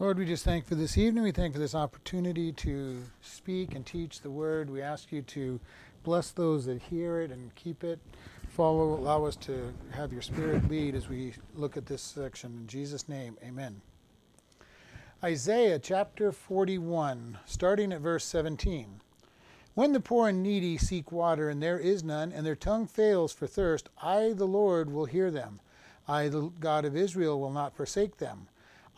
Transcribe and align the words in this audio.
Lord, 0.00 0.16
we 0.16 0.24
just 0.24 0.46
thank 0.46 0.64
for 0.64 0.76
this 0.76 0.96
evening. 0.96 1.24
We 1.24 1.30
thank 1.30 1.52
for 1.52 1.58
this 1.58 1.74
opportunity 1.74 2.52
to 2.52 3.02
speak 3.20 3.74
and 3.74 3.84
teach 3.84 4.22
the 4.22 4.30
word. 4.30 4.70
We 4.70 4.80
ask 4.80 5.12
you 5.12 5.20
to 5.20 5.60
bless 6.04 6.30
those 6.30 6.64
that 6.64 6.80
hear 6.80 7.20
it 7.20 7.30
and 7.30 7.54
keep 7.54 7.84
it. 7.84 7.98
Follow, 8.48 8.94
allow 8.94 9.26
us 9.26 9.36
to 9.36 9.74
have 9.90 10.10
your 10.10 10.22
spirit 10.22 10.66
lead 10.70 10.94
as 10.94 11.10
we 11.10 11.34
look 11.54 11.76
at 11.76 11.84
this 11.84 12.00
section. 12.00 12.60
In 12.62 12.66
Jesus' 12.66 13.10
name, 13.10 13.36
amen. 13.44 13.82
Isaiah 15.22 15.78
chapter 15.78 16.32
41, 16.32 17.36
starting 17.44 17.92
at 17.92 18.00
verse 18.00 18.24
17. 18.24 19.02
When 19.74 19.92
the 19.92 20.00
poor 20.00 20.30
and 20.30 20.42
needy 20.42 20.78
seek 20.78 21.12
water, 21.12 21.50
and 21.50 21.62
there 21.62 21.78
is 21.78 22.02
none, 22.02 22.32
and 22.32 22.46
their 22.46 22.56
tongue 22.56 22.86
fails 22.86 23.34
for 23.34 23.46
thirst, 23.46 23.90
I, 24.02 24.32
the 24.32 24.46
Lord, 24.46 24.90
will 24.90 25.04
hear 25.04 25.30
them. 25.30 25.60
I, 26.08 26.28
the 26.28 26.50
God 26.58 26.86
of 26.86 26.96
Israel, 26.96 27.38
will 27.38 27.52
not 27.52 27.76
forsake 27.76 28.16
them. 28.16 28.48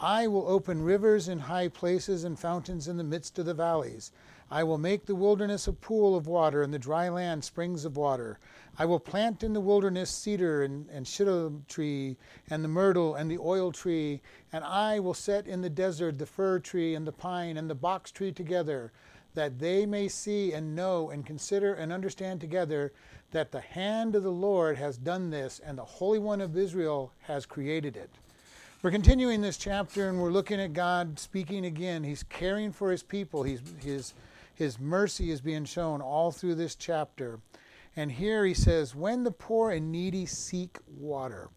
I 0.05 0.27
will 0.27 0.49
open 0.49 0.83
rivers 0.83 1.29
in 1.29 1.39
high 1.39 1.69
places 1.69 2.25
and 2.25 2.37
fountains 2.37 2.89
in 2.89 2.97
the 2.97 3.05
midst 3.05 3.39
of 3.39 3.47
the 3.47 3.55
valleys. 3.55 4.11
I 4.51 4.65
will 4.65 4.77
make 4.77 5.07
the 5.07 5.15
wilderness 5.15 5.69
a 5.69 5.73
pool 5.73 6.17
of 6.17 6.27
water, 6.27 6.65
and 6.65 6.75
the 6.75 6.79
dry 6.81 7.09
land 7.09 7.45
springs 7.45 7.85
of 7.85 7.97
water. 7.97 8.41
I 8.77 8.85
will 8.85 8.99
plant 8.99 9.45
in 9.45 9.53
the 9.53 9.61
wilderness 9.61 10.11
cedar 10.11 10.65
and, 10.65 10.91
and 10.91 11.07
shittim 11.07 11.67
tree, 11.69 12.17
and 12.51 12.65
the 12.65 12.69
myrtle 12.69 13.15
and 13.15 13.31
the 13.31 13.39
oil 13.39 13.71
tree, 13.71 14.23
and 14.53 14.65
I 14.65 14.99
will 14.99 15.15
set 15.15 15.47
in 15.47 15.61
the 15.61 15.71
desert 15.71 16.19
the 16.19 16.27
fir 16.27 16.59
tree 16.59 16.97
and 16.97 17.07
the 17.07 17.13
pine 17.13 17.57
and 17.57 17.71
the 17.71 17.77
box 17.77 18.11
tree 18.11 18.33
together 18.33 18.91
that 19.35 19.61
they 19.61 19.87
may 19.87 20.09
see 20.09 20.53
and 20.53 20.75
know 20.75 21.11
and 21.11 21.25
consider 21.25 21.75
and 21.75 21.93
understand 21.93 22.41
together 22.41 22.93
that 23.31 23.53
the 23.53 23.61
hand 23.61 24.17
of 24.17 24.25
the 24.25 24.33
Lord 24.33 24.79
has 24.79 24.99
done 24.99 25.31
this 25.31 25.61
and 25.65 25.79
the 25.79 25.85
Holy 25.85 26.19
One 26.19 26.41
of 26.41 26.57
Israel 26.57 27.13
has 27.21 27.47
created 27.47 27.97
it. 27.97 28.11
We're 28.83 28.91
continuing 28.91 29.43
this 29.43 29.59
chapter 29.59 30.09
and 30.09 30.21
we're 30.21 30.33
looking 30.33 30.61
at 30.61 30.73
God 30.73 31.17
speaking 31.17 31.67
again. 31.67 32.03
He's 32.03 32.25
caring 32.25 32.73
for 32.73 32.91
his 32.91 33.05
people. 33.05 33.45
He's, 33.45 33.61
his, 33.79 34.13
his 34.57 34.81
mercy 34.81 35.31
is 35.31 35.41
being 35.41 35.65
shown 35.67 36.01
all 36.01 36.33
through 36.33 36.57
this 36.57 36.75
chapter. 36.75 37.39
And 37.95 38.11
here 38.11 38.45
he 38.45 38.55
says, 38.55 38.93
When 38.93 39.23
the 39.23 39.31
poor 39.31 39.71
and 39.71 39.93
needy 39.93 40.27
seek 40.27 40.79
water. 40.99 41.49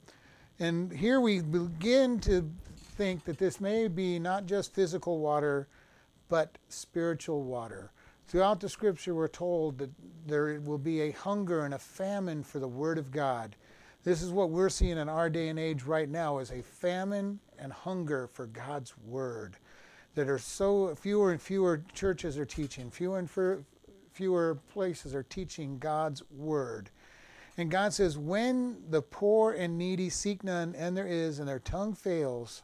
And 0.60 0.94
here 0.94 1.20
we 1.20 1.42
begin 1.42 2.20
to 2.20 2.48
think 2.96 3.26
that 3.26 3.40
this 3.40 3.60
may 3.60 3.88
be 3.88 4.20
not 4.20 4.46
just 4.46 4.76
physical 4.76 5.18
water, 5.18 5.68
but 6.30 6.60
spiritual 6.70 7.42
water. 7.42 7.90
Throughout 8.28 8.60
the 8.60 8.70
scripture, 8.70 9.16
we're 9.16 9.30
told 9.30 9.80
that 9.80 9.90
there 10.28 10.62
will 10.64 10.78
be 10.78 11.02
a 11.02 11.12
hunger 11.12 11.66
and 11.66 11.74
a 11.74 11.80
famine 11.80 12.44
for 12.44 12.60
the 12.60 12.68
Word 12.68 13.00
of 13.00 13.10
God. 13.10 13.56
This 14.06 14.22
is 14.22 14.32
what 14.32 14.52
we're 14.52 14.70
seeing 14.70 15.00
in 15.00 15.10
our 15.10 15.32
day 15.32 15.48
and 15.48 15.58
age 15.58 15.82
right 15.82 16.08
now 16.08 16.38
is 16.38 16.52
a 16.52 16.62
famine 16.62 17.40
and 17.58 17.74
hunger 17.74 18.30
for 18.32 18.46
God's 18.46 18.94
Word. 19.00 19.58
That 20.14 20.30
are 20.30 20.38
so 20.38 20.94
fewer 20.94 21.32
and 21.32 21.42
fewer 21.42 21.82
churches 21.94 22.38
are 22.38 22.46
teaching, 22.46 22.92
fewer 22.92 23.18
and 23.18 23.28
fewer 24.14 24.60
places 24.72 25.16
are 25.16 25.24
teaching 25.24 25.80
God's 25.80 26.22
Word. 26.30 26.92
And 27.58 27.72
God 27.72 27.94
says, 27.94 28.16
When 28.16 28.78
the 28.92 29.02
poor 29.02 29.54
and 29.54 29.76
needy 29.76 30.12
seek 30.12 30.44
none, 30.44 30.76
and 30.76 30.96
there 30.96 31.08
is, 31.08 31.40
and 31.40 31.48
their 31.48 31.60
tongue 31.60 31.96
fails, 31.96 32.62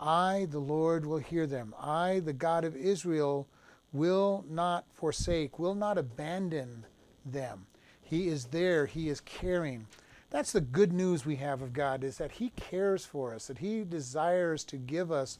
I, 0.00 0.48
the 0.50 0.58
Lord, 0.58 1.06
will 1.06 1.18
hear 1.18 1.46
them. 1.46 1.72
I, 1.78 2.18
the 2.18 2.32
God 2.32 2.64
of 2.64 2.74
Israel, 2.74 3.46
will 3.92 4.44
not 4.48 4.86
forsake, 4.92 5.56
will 5.58 5.76
not 5.76 5.98
abandon 5.98 6.84
them. 7.24 7.66
He 8.02 8.26
is 8.26 8.46
there, 8.46 8.86
He 8.86 9.08
is 9.08 9.20
caring. 9.20 9.86
That's 10.30 10.52
the 10.52 10.60
good 10.60 10.92
news 10.92 11.26
we 11.26 11.36
have 11.36 11.60
of 11.60 11.72
God 11.72 12.04
is 12.04 12.18
that 12.18 12.32
He 12.32 12.50
cares 12.50 13.04
for 13.04 13.34
us, 13.34 13.48
that 13.48 13.58
He 13.58 13.82
desires 13.84 14.64
to 14.64 14.76
give 14.76 15.10
us 15.10 15.38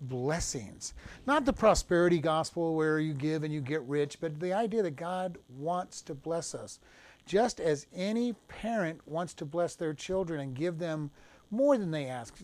blessings. 0.00 0.94
Not 1.26 1.44
the 1.44 1.52
prosperity 1.52 2.18
gospel 2.18 2.74
where 2.74 2.98
you 2.98 3.14
give 3.14 3.42
and 3.44 3.52
you 3.52 3.60
get 3.60 3.82
rich, 3.82 4.18
but 4.20 4.40
the 4.40 4.52
idea 4.52 4.82
that 4.82 4.96
God 4.96 5.38
wants 5.56 6.00
to 6.02 6.14
bless 6.14 6.54
us. 6.54 6.80
Just 7.26 7.60
as 7.60 7.86
any 7.94 8.34
parent 8.48 9.00
wants 9.06 9.34
to 9.34 9.44
bless 9.44 9.74
their 9.74 9.94
children 9.94 10.40
and 10.40 10.54
give 10.54 10.78
them 10.78 11.10
more 11.50 11.78
than 11.78 11.90
they 11.90 12.06
ask. 12.06 12.34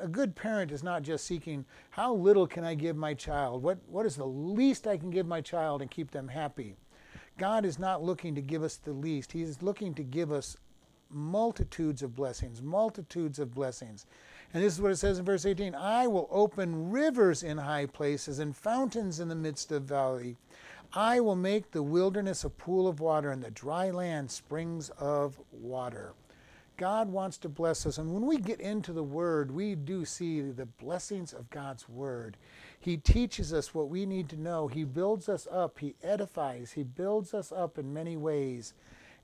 A 0.00 0.08
good 0.08 0.36
parent 0.36 0.70
is 0.70 0.82
not 0.82 1.02
just 1.02 1.26
seeking, 1.26 1.64
how 1.90 2.14
little 2.14 2.46
can 2.46 2.64
I 2.64 2.74
give 2.74 2.96
my 2.96 3.12
child? 3.12 3.62
What, 3.62 3.78
what 3.88 4.06
is 4.06 4.16
the 4.16 4.26
least 4.26 4.86
I 4.86 4.96
can 4.96 5.10
give 5.10 5.26
my 5.26 5.40
child 5.40 5.82
and 5.82 5.90
keep 5.90 6.10
them 6.10 6.28
happy? 6.28 6.76
God 7.38 7.64
is 7.64 7.78
not 7.78 8.02
looking 8.02 8.34
to 8.34 8.42
give 8.42 8.62
us 8.62 8.76
the 8.76 8.92
least. 8.92 9.32
He 9.32 9.42
is 9.42 9.62
looking 9.62 9.94
to 9.94 10.02
give 10.02 10.30
us 10.30 10.56
multitudes 11.12 12.02
of 12.02 12.14
blessings, 12.14 12.62
multitudes 12.62 13.38
of 13.38 13.54
blessings. 13.54 14.06
And 14.54 14.62
this 14.62 14.74
is 14.74 14.80
what 14.80 14.92
it 14.92 14.96
says 14.96 15.18
in 15.18 15.24
verse 15.24 15.46
18 15.46 15.74
I 15.74 16.06
will 16.06 16.28
open 16.30 16.90
rivers 16.90 17.42
in 17.42 17.58
high 17.58 17.86
places 17.86 18.38
and 18.38 18.56
fountains 18.56 19.20
in 19.20 19.28
the 19.28 19.34
midst 19.34 19.72
of 19.72 19.84
valley. 19.84 20.36
I 20.94 21.20
will 21.20 21.36
make 21.36 21.70
the 21.70 21.82
wilderness 21.82 22.44
a 22.44 22.50
pool 22.50 22.86
of 22.86 23.00
water 23.00 23.30
and 23.30 23.42
the 23.42 23.50
dry 23.50 23.90
land 23.90 24.30
springs 24.30 24.90
of 24.98 25.40
water. 25.50 26.12
God 26.76 27.10
wants 27.10 27.38
to 27.38 27.48
bless 27.48 27.86
us. 27.86 27.98
And 27.98 28.12
when 28.12 28.26
we 28.26 28.38
get 28.38 28.60
into 28.60 28.92
the 28.92 29.02
Word, 29.02 29.50
we 29.50 29.74
do 29.74 30.04
see 30.04 30.40
the 30.40 30.66
blessings 30.66 31.32
of 31.32 31.48
God's 31.48 31.88
Word. 31.88 32.36
He 32.80 32.96
teaches 32.96 33.52
us 33.52 33.74
what 33.74 33.88
we 33.88 34.04
need 34.04 34.28
to 34.30 34.40
know. 34.40 34.68
He 34.68 34.84
builds 34.84 35.28
us 35.28 35.46
up. 35.50 35.78
He 35.78 35.94
edifies. 36.02 36.72
He 36.72 36.82
builds 36.82 37.34
us 37.34 37.52
up 37.52 37.78
in 37.78 37.94
many 37.94 38.16
ways. 38.16 38.74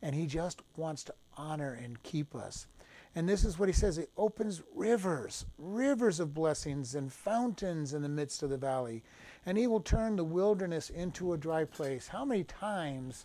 And 0.00 0.14
He 0.14 0.26
just 0.26 0.62
wants 0.76 1.02
to 1.04 1.14
honor 1.38 1.72
and 1.82 2.02
keep 2.02 2.34
us. 2.34 2.66
And 3.14 3.26
this 3.26 3.44
is 3.44 3.58
what 3.58 3.70
He 3.70 3.72
says 3.72 3.96
He 3.96 4.04
opens 4.18 4.62
rivers, 4.74 5.46
rivers 5.56 6.20
of 6.20 6.34
blessings 6.34 6.94
and 6.94 7.10
fountains 7.10 7.94
in 7.94 8.02
the 8.02 8.08
midst 8.08 8.42
of 8.42 8.50
the 8.50 8.58
valley. 8.58 9.02
And 9.46 9.56
He 9.56 9.66
will 9.66 9.80
turn 9.80 10.16
the 10.16 10.24
wilderness 10.24 10.90
into 10.90 11.32
a 11.32 11.38
dry 11.38 11.64
place. 11.64 12.08
How 12.08 12.24
many 12.24 12.44
times 12.44 13.24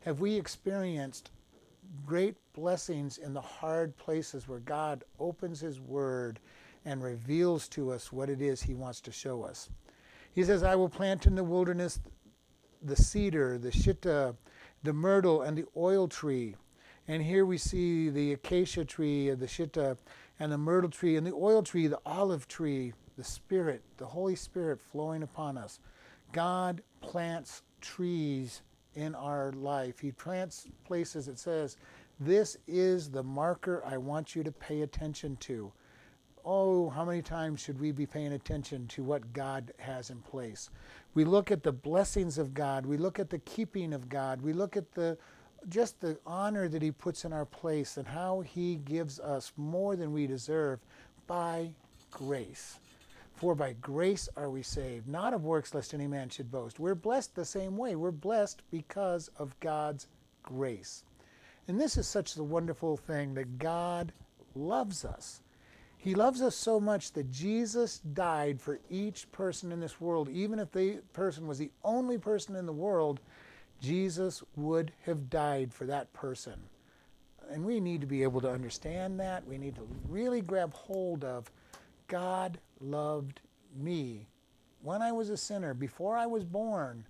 have 0.00 0.20
we 0.20 0.34
experienced 0.34 1.30
great 2.06 2.36
blessings 2.52 3.18
in 3.18 3.34
the 3.34 3.40
hard 3.40 3.96
places 3.96 4.48
where 4.48 4.60
God 4.60 5.04
opens 5.18 5.60
His 5.60 5.80
Word 5.80 6.40
and 6.84 7.02
reveals 7.02 7.68
to 7.68 7.90
us 7.90 8.12
what 8.12 8.30
it 8.30 8.40
is 8.40 8.62
He 8.62 8.74
wants 8.74 9.00
to 9.02 9.12
show 9.12 9.42
us. 9.42 9.68
He 10.32 10.44
says, 10.44 10.62
I 10.62 10.74
will 10.74 10.88
plant 10.88 11.26
in 11.26 11.34
the 11.34 11.44
wilderness 11.44 12.00
the 12.82 12.96
cedar, 12.96 13.58
the 13.58 13.70
shittah, 13.70 14.36
the 14.82 14.92
myrtle, 14.92 15.42
and 15.42 15.58
the 15.58 15.66
oil 15.76 16.06
tree. 16.08 16.54
And 17.08 17.22
here 17.22 17.46
we 17.46 17.56
see 17.56 18.10
the 18.10 18.34
acacia 18.34 18.84
tree, 18.84 19.30
the 19.30 19.46
shittah, 19.46 19.96
and 20.38 20.52
the 20.52 20.58
myrtle 20.58 20.90
tree, 20.90 21.16
and 21.16 21.26
the 21.26 21.32
oil 21.32 21.62
tree, 21.62 21.86
the 21.86 22.00
olive 22.04 22.46
tree, 22.46 22.92
the 23.16 23.24
Spirit, 23.24 23.82
the 23.96 24.06
Holy 24.06 24.36
Spirit 24.36 24.78
flowing 24.78 25.22
upon 25.22 25.56
us. 25.56 25.80
God 26.32 26.82
plants 27.00 27.62
trees 27.80 28.60
in 28.94 29.14
our 29.14 29.52
life. 29.52 29.98
He 29.98 30.12
plants 30.12 30.66
places 30.84 31.28
it 31.28 31.38
says, 31.38 31.78
This 32.20 32.58
is 32.66 33.10
the 33.10 33.22
marker 33.22 33.82
I 33.86 33.96
want 33.96 34.36
you 34.36 34.42
to 34.42 34.52
pay 34.52 34.82
attention 34.82 35.36
to. 35.36 35.72
Oh, 36.44 36.90
how 36.90 37.04
many 37.04 37.22
times 37.22 37.60
should 37.60 37.80
we 37.80 37.90
be 37.90 38.06
paying 38.06 38.32
attention 38.34 38.86
to 38.88 39.02
what 39.02 39.32
God 39.32 39.72
has 39.78 40.10
in 40.10 40.18
place? 40.18 40.70
We 41.14 41.24
look 41.24 41.50
at 41.50 41.62
the 41.62 41.72
blessings 41.72 42.38
of 42.38 42.54
God, 42.54 42.84
we 42.84 42.98
look 42.98 43.18
at 43.18 43.30
the 43.30 43.38
keeping 43.40 43.92
of 43.92 44.08
God, 44.08 44.42
we 44.42 44.52
look 44.52 44.76
at 44.76 44.92
the 44.92 45.16
just 45.68 46.00
the 46.00 46.18
honor 46.26 46.68
that 46.68 46.82
he 46.82 46.90
puts 46.90 47.24
in 47.24 47.32
our 47.32 47.44
place 47.44 47.96
and 47.96 48.06
how 48.06 48.40
he 48.40 48.76
gives 48.76 49.18
us 49.20 49.52
more 49.56 49.96
than 49.96 50.12
we 50.12 50.26
deserve 50.26 50.80
by 51.26 51.70
grace. 52.10 52.78
For 53.34 53.54
by 53.54 53.74
grace 53.80 54.28
are 54.36 54.50
we 54.50 54.62
saved, 54.62 55.06
not 55.06 55.32
of 55.32 55.44
works, 55.44 55.72
lest 55.72 55.94
any 55.94 56.08
man 56.08 56.28
should 56.28 56.50
boast. 56.50 56.80
We're 56.80 56.96
blessed 56.96 57.34
the 57.34 57.44
same 57.44 57.76
way. 57.76 57.94
We're 57.94 58.10
blessed 58.10 58.62
because 58.70 59.30
of 59.36 59.58
God's 59.60 60.08
grace. 60.42 61.04
And 61.68 61.80
this 61.80 61.96
is 61.96 62.08
such 62.08 62.34
the 62.34 62.42
wonderful 62.42 62.96
thing 62.96 63.34
that 63.34 63.58
God 63.58 64.12
loves 64.56 65.04
us. 65.04 65.40
He 65.98 66.14
loves 66.14 66.42
us 66.42 66.56
so 66.56 66.80
much 66.80 67.12
that 67.12 67.30
Jesus 67.30 67.98
died 67.98 68.60
for 68.60 68.80
each 68.88 69.30
person 69.32 69.70
in 69.70 69.80
this 69.80 70.00
world. 70.00 70.28
Even 70.28 70.58
if 70.58 70.72
the 70.72 71.00
person 71.12 71.46
was 71.46 71.58
the 71.58 71.70
only 71.84 72.18
person 72.18 72.56
in 72.56 72.66
the 72.66 72.72
world, 72.72 73.20
Jesus 73.80 74.42
would 74.56 74.92
have 75.06 75.30
died 75.30 75.72
for 75.72 75.86
that 75.86 76.12
person. 76.12 76.60
And 77.50 77.64
we 77.64 77.80
need 77.80 78.00
to 78.00 78.06
be 78.06 78.22
able 78.22 78.40
to 78.42 78.50
understand 78.50 79.18
that. 79.20 79.46
We 79.46 79.58
need 79.58 79.76
to 79.76 79.88
really 80.08 80.40
grab 80.40 80.74
hold 80.74 81.24
of 81.24 81.50
God 82.08 82.58
loved 82.80 83.40
me. 83.76 84.26
When 84.82 85.02
I 85.02 85.12
was 85.12 85.30
a 85.30 85.36
sinner, 85.36 85.74
before 85.74 86.16
I 86.16 86.26
was 86.26 86.44
born, 86.44 87.04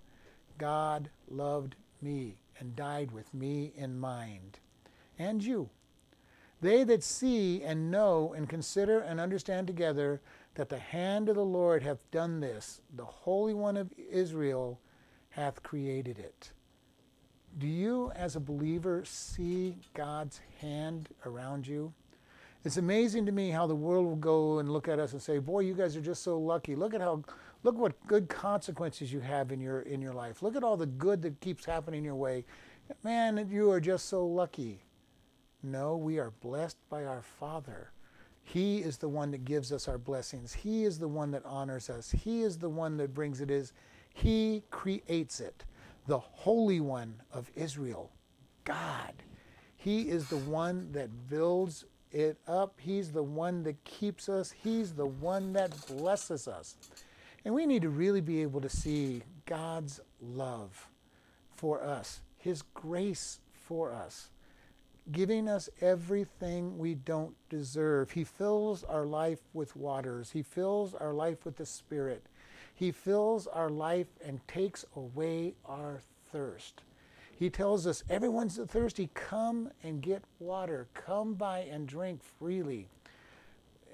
God 0.57 1.09
loved 1.29 1.75
me 2.01 2.35
and 2.59 2.75
died 2.75 3.11
with 3.11 3.33
me 3.33 3.73
in 3.75 3.99
mind. 3.99 4.59
And 5.17 5.43
you. 5.43 5.69
They 6.61 6.83
that 6.83 7.03
see 7.03 7.63
and 7.63 7.89
know 7.89 8.33
and 8.35 8.49
consider 8.49 8.99
and 8.99 9.19
understand 9.19 9.67
together 9.67 10.21
that 10.55 10.67
the 10.69 10.79
hand 10.79 11.29
of 11.29 11.35
the 11.35 11.45
Lord 11.45 11.83
hath 11.83 12.09
done 12.11 12.41
this, 12.41 12.81
the 12.95 13.05
Holy 13.05 13.53
One 13.53 13.77
of 13.77 13.93
Israel 14.11 14.79
hath 15.29 15.63
created 15.63 16.19
it. 16.19 16.51
Do 17.57 17.67
you, 17.67 18.11
as 18.15 18.35
a 18.35 18.39
believer, 18.39 19.03
see 19.05 19.75
God's 19.93 20.39
hand 20.61 21.09
around 21.25 21.67
you? 21.67 21.93
It's 22.63 22.77
amazing 22.77 23.25
to 23.25 23.31
me 23.31 23.49
how 23.49 23.67
the 23.67 23.75
world 23.75 24.05
will 24.05 24.15
go 24.15 24.59
and 24.59 24.71
look 24.71 24.87
at 24.87 24.99
us 24.99 25.13
and 25.13 25.21
say, 25.21 25.39
"Boy, 25.39 25.61
you 25.61 25.73
guys 25.73 25.95
are 25.95 26.01
just 26.01 26.23
so 26.23 26.37
lucky. 26.37 26.75
Look 26.75 26.93
at 26.93 27.01
how 27.01 27.23
look 27.63 27.77
what 27.77 27.95
good 28.07 28.29
consequences 28.29 29.11
you 29.11 29.21
have 29.21 29.51
in 29.51 29.59
your 29.59 29.81
in 29.81 30.01
your 30.01 30.13
life. 30.13 30.41
Look 30.41 30.55
at 30.55 30.63
all 30.63 30.77
the 30.77 30.85
good 30.85 31.21
that 31.21 31.39
keeps 31.39 31.65
happening 31.65 32.03
your 32.03 32.15
way. 32.15 32.45
Man, 33.03 33.37
you 33.49 33.71
are 33.71 33.79
just 33.79 34.05
so 34.05 34.25
lucky." 34.25 34.83
No, 35.63 35.97
we 35.97 36.19
are 36.19 36.31
blessed 36.31 36.77
by 36.89 37.03
our 37.05 37.21
Father. 37.21 37.91
He 38.43 38.79
is 38.79 38.97
the 38.97 39.09
one 39.09 39.31
that 39.31 39.45
gives 39.45 39.71
us 39.71 39.87
our 39.87 39.97
blessings. 39.97 40.53
He 40.53 40.83
is 40.83 40.99
the 40.99 41.07
one 41.07 41.31
that 41.31 41.45
honors 41.45 41.89
us. 41.89 42.11
He 42.11 42.41
is 42.41 42.57
the 42.57 42.69
one 42.69 42.97
that 42.97 43.13
brings 43.13 43.41
it 43.41 43.51
is. 43.51 43.73
He 44.13 44.63
creates 44.69 45.39
it. 45.39 45.65
The 46.09 46.17
Holy 46.17 46.79
One 46.79 47.21
of 47.31 47.51
Israel, 47.55 48.09
God. 48.63 49.13
He 49.75 50.09
is 50.09 50.27
the 50.27 50.37
one 50.37 50.91
that 50.93 51.29
builds 51.29 51.85
it 52.11 52.39
up. 52.47 52.79
He's 52.81 53.11
the 53.11 53.21
one 53.21 53.61
that 53.61 53.83
keeps 53.83 54.27
us. 54.27 54.51
He's 54.51 54.95
the 54.95 55.05
one 55.05 55.53
that 55.53 55.69
blesses 55.85 56.47
us. 56.47 56.77
And 57.45 57.53
we 57.53 57.67
need 57.67 57.83
to 57.83 57.91
really 57.91 58.21
be 58.21 58.41
able 58.41 58.59
to 58.59 58.69
see 58.69 59.21
God's 59.45 59.99
love 60.19 60.89
for 61.55 61.83
us, 61.83 62.21
His 62.39 62.63
grace 62.73 63.39
for 63.53 63.93
us 63.93 64.31
giving 65.11 65.47
us 65.47 65.69
everything 65.81 66.77
we 66.77 66.93
don't 66.93 67.35
deserve. 67.49 68.11
He 68.11 68.23
fills 68.23 68.83
our 68.83 69.05
life 69.05 69.39
with 69.53 69.75
waters, 69.75 70.31
He 70.31 70.43
fills 70.43 70.93
our 70.93 71.13
life 71.13 71.45
with 71.45 71.57
the 71.57 71.65
Spirit. 71.65 72.25
He 72.79 72.93
fills 72.93 73.45
our 73.45 73.69
life 73.69 74.07
and 74.25 74.39
takes 74.47 74.85
away 74.95 75.53
our 75.65 75.99
thirst. 76.31 76.83
He 77.37 77.49
tells 77.49 77.85
us, 77.85 78.05
Everyone's 78.09 78.57
thirsty, 78.57 79.09
come 79.13 79.69
and 79.83 80.01
get 80.01 80.23
water. 80.39 80.87
Come 80.93 81.33
by 81.33 81.67
and 81.69 81.85
drink 81.85 82.21
freely. 82.23 82.87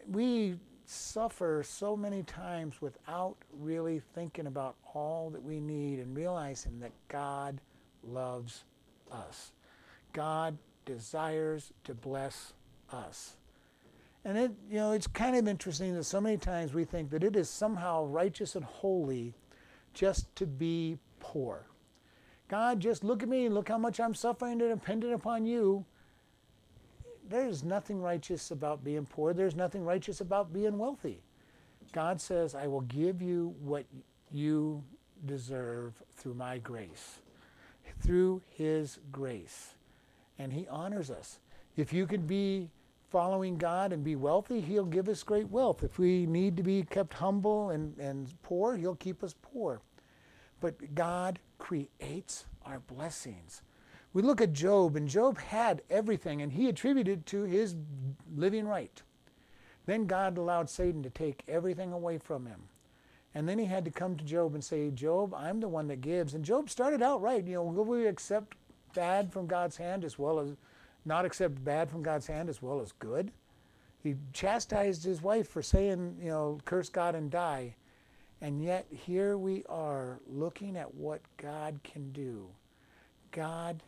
We 0.08 0.60
suffer 0.86 1.64
so 1.68 1.98
many 1.98 2.22
times 2.22 2.80
without 2.80 3.38
really 3.60 4.04
thinking 4.14 4.46
about 4.46 4.76
all 4.94 5.32
that 5.32 5.42
we 5.42 5.60
need 5.60 5.98
and 5.98 6.16
realizing 6.16 6.80
that 6.82 6.92
God 7.08 7.62
loves 8.04 8.66
us. 9.12 9.52
God 10.14 10.60
desires 10.86 11.74
to 11.86 11.96
bless 11.96 12.54
us. 12.92 13.36
And 14.26 14.38
it, 14.38 14.52
you 14.70 14.78
know, 14.78 14.92
it's 14.92 15.08
kind 15.08 15.36
of 15.36 15.48
interesting 15.48 15.94
that 15.94 16.04
so 16.04 16.20
many 16.20 16.38
times 16.38 16.74
we 16.74 16.84
think 16.84 17.12
that 17.12 17.24
it 17.24 17.36
is 17.36 17.48
somehow 17.48 18.06
righteous 18.06 18.56
and 18.56 18.66
holy 18.66 19.36
just 19.94 20.36
to 20.36 20.48
be 20.48 20.98
poor. 21.20 21.68
God, 22.48 22.80
just 22.80 23.04
look 23.04 23.24
at 23.24 23.30
me 23.30 23.50
look 23.50 23.70
how 23.70 23.78
much 23.78 24.00
I'm 24.00 24.16
suffering 24.16 24.62
and 24.62 24.80
dependent 24.80 25.14
upon 25.14 25.46
you. 25.46 25.86
There's 27.30 27.64
nothing 27.64 28.02
righteous 28.02 28.52
about 28.52 28.84
being 28.84 29.06
poor. 29.06 29.34
There's 29.34 29.56
nothing 29.56 29.84
righteous 29.84 30.22
about 30.22 30.52
being 30.52 30.78
wealthy. 30.78 31.22
God 31.94 32.20
says, 32.20 32.56
I 32.56 32.68
will 32.68 32.82
give 32.82 33.22
you 33.22 33.56
what 33.62 33.86
you 34.32 34.84
deserve 35.26 35.94
through 36.16 36.34
my 36.34 36.58
grace, 36.58 37.20
through 38.02 38.42
His 38.50 39.00
grace 39.12 39.76
and 40.38 40.52
He 40.52 40.68
honors 40.68 41.10
us. 41.10 41.40
If 41.78 41.94
you 41.94 42.06
could 42.06 42.28
be 42.28 42.70
following 43.16 43.58
God 43.58 43.94
and 43.94 44.04
be 44.04 44.18
wealthy, 44.18 44.60
He'll 44.60 44.84
give 44.84 45.08
us 45.08 45.24
great 45.24 45.50
wealth. 45.50 45.86
If 45.86 45.98
we 45.98 46.26
need 46.26 46.58
to 46.58 46.64
be 46.64 46.84
kept 46.84 47.14
humble 47.14 47.70
and, 47.70 47.98
and 47.98 48.28
poor, 48.44 48.76
He'll 48.76 48.96
keep 48.96 49.24
us 49.24 49.34
poor. 49.42 49.80
But 50.60 50.94
God 50.94 51.40
creates 51.58 52.44
our 52.66 52.82
blessings. 52.82 53.62
We 54.12 54.22
look 54.22 54.42
at 54.42 54.52
Job, 54.52 54.98
and 54.98 55.08
Job 55.08 55.38
had 55.38 55.82
everything, 55.90 56.42
and 56.42 56.52
he 56.52 56.68
attributed 56.68 57.26
to 57.28 57.44
his 57.44 57.78
living 58.36 58.68
right. 58.68 59.02
Then 59.86 60.08
God 60.08 60.38
allowed 60.38 60.70
Satan 60.70 61.02
to 61.04 61.10
take 61.10 61.42
everything 61.48 61.94
away 61.94 62.18
from 62.18 62.46
him. 62.46 62.64
And 63.34 63.48
then 63.48 63.58
he 63.58 63.66
had 63.66 63.86
to 63.86 63.92
come 63.92 64.18
to 64.18 64.26
Job 64.26 64.56
and 64.56 64.64
say, 64.64 64.92
Job, 64.92 65.34
I'm 65.34 65.62
the 65.62 65.70
one 65.70 65.88
that 65.88 66.02
gives. 66.02 66.34
And 66.34 66.44
Job 66.44 66.70
started 66.70 67.02
out 67.02 67.22
right. 67.22 67.48
You 67.48 67.54
know, 67.54 67.64
will 67.64 67.86
we 67.86 68.08
accept 68.08 68.58
bad 68.94 69.32
from 69.32 69.48
God's 69.48 69.78
hand 69.78 70.04
as 70.04 70.20
well 70.20 70.38
as 70.38 70.58
not 71.06 71.26
accept 71.26 71.64
bad 71.64 71.90
from 71.90 72.04
God's 72.04 72.28
hand 72.28 72.50
as 72.50 72.62
well 72.62 72.82
as 72.82 72.92
good. 72.94 73.32
He 74.04 74.16
chastised 74.34 75.04
his 75.04 75.22
wife 75.22 75.48
for 75.48 75.62
saying, 75.62 76.18
you 76.22 76.30
know, 76.30 76.60
curse 76.66 76.90
God 76.90 77.16
and 77.16 77.32
die. 77.32 77.76
And 78.42 78.64
yet 78.64 78.86
here 78.90 79.38
we 79.38 79.64
are 79.68 80.20
looking 80.28 80.78
at 80.78 80.94
what 80.94 81.22
God 81.38 81.80
can 81.84 82.12
do. 82.12 82.48
God 83.32 83.82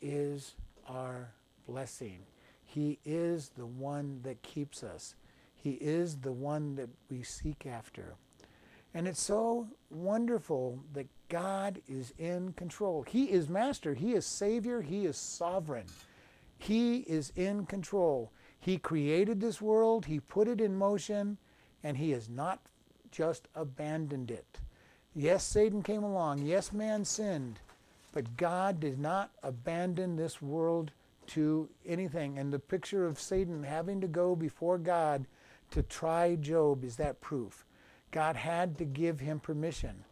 is 0.00 0.54
our 0.88 1.30
blessing. 1.68 2.20
He 2.64 2.98
is 3.04 3.50
the 3.56 3.66
one 3.66 4.20
that 4.22 4.42
keeps 4.42 4.82
us. 4.82 5.14
He 5.54 5.72
is 5.72 6.16
the 6.16 6.32
one 6.32 6.74
that 6.76 6.88
we 7.10 7.22
seek 7.22 7.66
after. 7.66 8.14
And 8.94 9.06
it's 9.06 9.22
so 9.22 9.68
wonderful 9.90 10.80
that 10.94 11.06
God 11.28 11.80
is 11.88 12.12
in 12.18 12.52
control. 12.54 13.02
He 13.02 13.24
is 13.24 13.48
master, 13.48 13.94
He 13.94 14.14
is 14.14 14.26
Savior, 14.26 14.80
He 14.80 15.04
is 15.06 15.16
sovereign. 15.16 15.86
He 16.60 16.98
is 16.98 17.32
in 17.34 17.64
control. 17.64 18.30
He 18.58 18.76
created 18.76 19.40
this 19.40 19.62
world, 19.62 20.04
He 20.04 20.20
put 20.20 20.46
it 20.46 20.60
in 20.60 20.76
motion, 20.76 21.38
and 21.82 21.96
He 21.96 22.10
has 22.10 22.28
not 22.28 22.60
just 23.10 23.48
abandoned 23.54 24.30
it. 24.30 24.60
Yes, 25.14 25.42
Satan 25.42 25.82
came 25.82 26.04
along. 26.04 26.42
Yes, 26.42 26.72
man 26.72 27.04
sinned. 27.04 27.60
But 28.12 28.36
God 28.36 28.78
did 28.78 28.98
not 28.98 29.30
abandon 29.42 30.16
this 30.16 30.42
world 30.42 30.92
to 31.28 31.68
anything. 31.86 32.38
And 32.38 32.52
the 32.52 32.58
picture 32.58 33.06
of 33.06 33.18
Satan 33.18 33.62
having 33.62 34.00
to 34.02 34.06
go 34.06 34.36
before 34.36 34.78
God 34.78 35.26
to 35.70 35.82
try 35.82 36.36
Job 36.36 36.84
is 36.84 36.96
that 36.96 37.20
proof. 37.20 37.64
God 38.10 38.36
had 38.36 38.76
to 38.78 38.84
give 38.84 39.20
him 39.20 39.40
permission. 39.40 40.04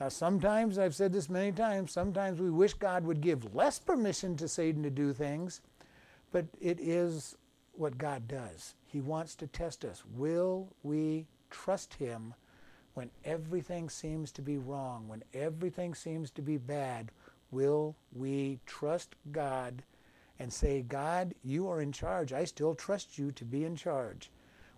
Now, 0.00 0.08
sometimes, 0.08 0.76
I've 0.76 0.94
said 0.94 1.12
this 1.12 1.30
many 1.30 1.52
times, 1.52 1.92
sometimes 1.92 2.40
we 2.40 2.50
wish 2.50 2.74
God 2.74 3.04
would 3.04 3.20
give 3.20 3.54
less 3.54 3.78
permission 3.78 4.36
to 4.36 4.48
Satan 4.48 4.82
to 4.82 4.90
do 4.90 5.12
things, 5.12 5.60
but 6.34 6.46
it 6.60 6.80
is 6.80 7.36
what 7.74 7.96
God 7.96 8.26
does. 8.26 8.74
He 8.86 9.00
wants 9.00 9.36
to 9.36 9.46
test 9.46 9.84
us. 9.84 10.02
Will 10.16 10.66
we 10.82 11.28
trust 11.48 11.94
Him 11.94 12.34
when 12.94 13.08
everything 13.24 13.88
seems 13.88 14.32
to 14.32 14.42
be 14.42 14.58
wrong, 14.58 15.06
when 15.06 15.22
everything 15.32 15.94
seems 15.94 16.32
to 16.32 16.42
be 16.42 16.56
bad? 16.56 17.12
Will 17.52 17.94
we 18.12 18.58
trust 18.66 19.14
God 19.30 19.84
and 20.40 20.52
say, 20.52 20.82
God, 20.82 21.36
you 21.44 21.68
are 21.68 21.80
in 21.80 21.92
charge. 21.92 22.32
I 22.32 22.46
still 22.46 22.74
trust 22.74 23.16
you 23.16 23.30
to 23.30 23.44
be 23.44 23.64
in 23.64 23.76
charge. 23.76 24.32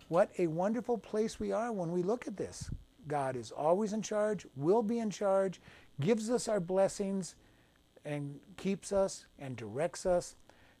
What 0.09 0.29
a 0.37 0.45
wonderful 0.45 0.99
place 0.99 1.39
we 1.39 1.51
are 1.51 1.71
when 1.71 1.91
we 1.91 2.03
look 2.03 2.27
at 2.27 2.37
this. 2.37 2.69
God 3.07 3.35
is 3.35 3.49
always 3.49 3.93
in 3.93 4.03
charge, 4.03 4.45
will 4.55 4.83
be 4.83 4.99
in 4.99 5.09
charge, 5.09 5.59
gives 5.99 6.29
us 6.29 6.47
our 6.47 6.59
blessings, 6.59 7.33
and 8.05 8.39
keeps 8.57 8.91
us 8.91 9.25
and 9.39 9.55
directs 9.55 10.05
us. 10.05 10.35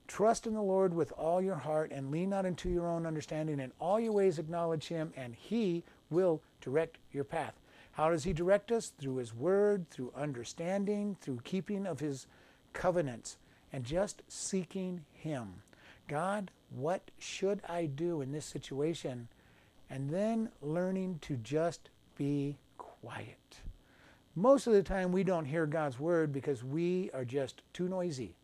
Trust 0.07 0.47
in 0.47 0.53
the 0.53 0.61
Lord 0.61 0.93
with 0.93 1.11
all 1.17 1.41
your 1.41 1.55
heart 1.55 1.91
and 1.91 2.11
lean 2.11 2.29
not 2.29 2.45
into 2.45 2.69
your 2.69 2.87
own 2.87 3.05
understanding. 3.05 3.59
In 3.59 3.73
all 3.79 3.99
your 3.99 4.13
ways 4.13 4.39
acknowledge 4.39 4.87
Him, 4.87 5.11
and 5.17 5.35
He 5.35 5.83
will 6.09 6.41
direct 6.61 6.97
your 7.11 7.25
path. 7.25 7.53
How 7.91 8.09
does 8.09 8.23
He 8.23 8.31
direct 8.31 8.71
us? 8.71 8.93
Through 8.97 9.17
His 9.17 9.33
Word, 9.33 9.89
through 9.89 10.13
understanding, 10.15 11.17
through 11.19 11.41
keeping 11.43 11.85
of 11.85 11.99
His 11.99 12.25
covenants, 12.73 13.37
and 13.73 13.83
just 13.83 14.21
seeking 14.27 15.03
Him. 15.13 15.61
God, 16.07 16.51
what 16.69 17.11
should 17.19 17.61
I 17.67 17.85
do 17.85 18.21
in 18.21 18.31
this 18.31 18.45
situation? 18.45 19.27
And 19.89 20.09
then 20.09 20.49
learning 20.61 21.19
to 21.23 21.35
just 21.37 21.89
be 22.17 22.57
quiet. 22.77 23.59
Most 24.35 24.67
of 24.67 24.73
the 24.73 24.83
time, 24.83 25.11
we 25.11 25.23
don't 25.23 25.45
hear 25.45 25.65
God's 25.65 25.99
word 25.99 26.31
because 26.31 26.63
we 26.63 27.09
are 27.13 27.25
just 27.25 27.61
too 27.73 27.89
noisy. 27.89 28.35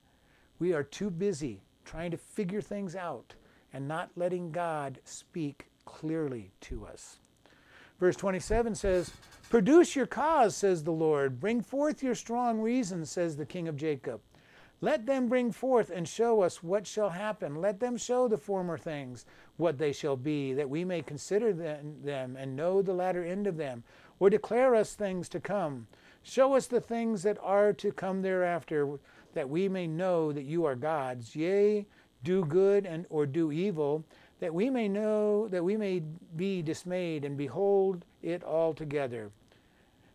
We 0.64 0.72
are 0.72 0.82
too 0.82 1.10
busy 1.10 1.60
trying 1.84 2.12
to 2.12 2.18
figure 2.18 2.62
things 2.62 2.96
out 2.96 3.34
and 3.74 3.86
not 3.86 4.12
letting 4.16 4.50
God 4.50 4.98
speak 5.04 5.66
clearly 5.84 6.54
to 6.62 6.86
us. 6.86 7.20
Verse 8.00 8.16
27 8.16 8.74
says, 8.74 9.12
Produce 9.50 9.94
your 9.94 10.06
cause, 10.06 10.56
says 10.56 10.82
the 10.82 10.92
Lord. 10.92 11.42
Bring 11.42 11.62
forth 11.62 12.02
your 12.02 12.16
strong 12.16 12.62
reasons, 12.62 13.12
says 13.12 13.36
the 13.36 13.46
King 13.46 13.68
of 13.68 13.76
Jacob. 13.76 14.22
Let 14.80 15.06
them 15.06 15.28
bring 15.28 15.52
forth 15.52 15.90
and 15.90 16.08
show 16.08 16.42
us 16.42 16.64
what 16.64 16.88
shall 16.88 17.10
happen. 17.10 17.56
Let 17.56 17.82
them 17.82 17.98
show 17.98 18.30
the 18.30 18.38
former 18.38 18.78
things, 18.78 19.26
what 19.58 19.78
they 19.78 19.92
shall 19.92 20.16
be, 20.16 20.54
that 20.54 20.70
we 20.70 20.86
may 20.86 21.02
consider 21.02 21.52
them 21.52 22.38
and 22.38 22.56
know 22.56 22.82
the 22.82 22.94
latter 22.94 23.26
end 23.26 23.48
of 23.48 23.58
them, 23.58 23.84
or 24.18 24.30
declare 24.30 24.76
us 24.76 24.96
things 24.96 25.28
to 25.28 25.42
come. 25.42 25.88
Show 26.22 26.56
us 26.56 26.68
the 26.68 26.80
things 26.80 27.24
that 27.24 27.38
are 27.42 27.74
to 27.74 27.92
come 27.92 28.22
thereafter, 28.22 28.98
that 29.34 29.50
we 29.50 29.68
may 29.68 29.88
know 29.88 30.32
that 30.32 30.46
you 30.46 30.66
are 30.66 30.76
gods. 30.76 31.36
Yea, 31.36 31.86
do 32.24 32.46
good 32.46 32.86
and 32.86 33.06
or 33.10 33.26
do 33.26 33.52
evil, 33.52 34.04
that 34.40 34.54
we 34.54 34.70
may 34.70 34.88
know 34.88 35.48
that 35.48 35.64
we 35.64 35.78
may 35.78 36.02
be 36.36 36.62
dismayed 36.62 37.26
and 37.26 37.38
behold 37.38 38.06
it 38.22 38.44
altogether. 38.44 39.32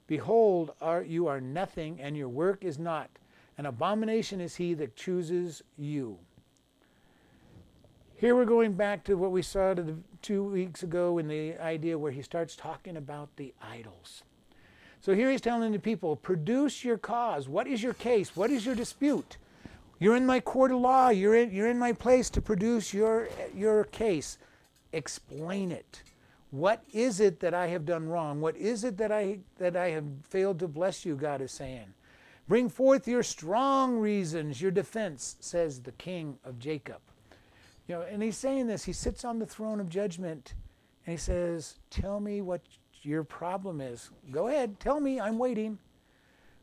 Behold, 0.07 0.73
are, 0.81 1.03
you 1.03 1.27
are 1.27 1.41
nothing, 1.41 2.01
and 2.01 2.17
your 2.17 2.31
work 2.31 2.65
is 2.65 2.79
not. 2.79 3.11
An 3.59 3.67
abomination 3.67 4.41
is 4.41 4.57
he 4.57 4.73
that 4.75 4.97
chooses 4.97 5.63
you. 5.77 6.19
Here 8.15 8.35
we're 8.35 8.47
going 8.47 8.73
back 8.73 9.05
to 9.05 9.15
what 9.15 9.31
we 9.31 9.43
saw 9.43 9.75
two 10.23 10.45
weeks 10.45 10.83
ago 10.83 11.19
in 11.19 11.29
the 11.29 11.57
idea 11.59 11.99
where 11.99 12.11
he 12.11 12.23
starts 12.23 12.57
talking 12.57 12.97
about 12.97 13.37
the 13.37 13.55
idols. 13.63 14.25
So 15.01 15.15
here 15.15 15.31
he's 15.31 15.41
telling 15.41 15.73
the 15.73 15.79
people, 15.79 16.17
produce 16.17 16.85
your 16.85 16.99
cause. 16.99 17.49
What 17.49 17.67
is 17.67 17.83
your 17.83 17.95
case? 17.95 18.35
What 18.35 18.51
is 18.51 18.67
your 18.67 18.75
dispute? 18.75 19.37
You're 20.01 20.17
in 20.17 20.27
my 20.27 20.41
court 20.41 20.71
of 20.71 20.81
law. 20.81 21.09
You're 21.09 21.35
in, 21.35 21.51
you're 21.51 21.71
in 21.71 21.79
my 21.79 21.93
place 21.93 22.31
to 22.31 22.41
produce 22.41 22.93
your, 22.93 23.29
your 23.55 23.85
case. 23.85 24.39
Explain 24.93 25.73
it. 25.73 26.03
What 26.51 26.83
is 26.93 27.21
it 27.21 27.41
that 27.41 27.55
I 27.55 27.67
have 27.69 27.85
done 27.85 28.09
wrong? 28.09 28.41
What 28.41 28.57
is 28.57 28.85
it 28.85 28.97
that 28.99 29.13
I, 29.13 29.41
that 29.59 29.77
I 29.77 29.91
have 29.91 30.05
failed 30.23 30.59
to 30.61 30.69
bless 30.69 31.05
you, 31.05 31.15
God 31.15 31.41
is 31.41 31.53
saying. 31.53 31.93
Bring 32.49 32.71
forth 32.71 33.07
your 33.07 33.23
strong 33.23 33.99
reasons, 33.99 34.63
your 34.63 34.71
defense, 34.71 35.37
says 35.41 35.81
the 35.81 35.93
king 35.93 36.39
of 36.45 36.59
Jacob. 36.59 37.01
You 37.87 37.97
know, 37.97 38.03
and 38.03 38.23
he's 38.23 38.39
saying 38.39 38.67
this. 38.67 38.85
He 38.85 38.95
sits 38.95 39.25
on 39.25 39.39
the 39.39 39.47
throne 39.47 39.81
of 39.81 39.91
judgment 39.91 40.55
and 41.05 41.13
he 41.13 41.19
says, 41.19 41.75
Tell 41.91 42.21
me 42.21 42.41
what 42.41 42.63
your 43.03 43.25
problem 43.25 43.81
is. 43.81 44.11
Go 44.31 44.49
ahead, 44.49 44.81
tell 44.81 45.01
me, 45.01 45.21
I'm 45.21 45.39
waiting. 45.39 45.79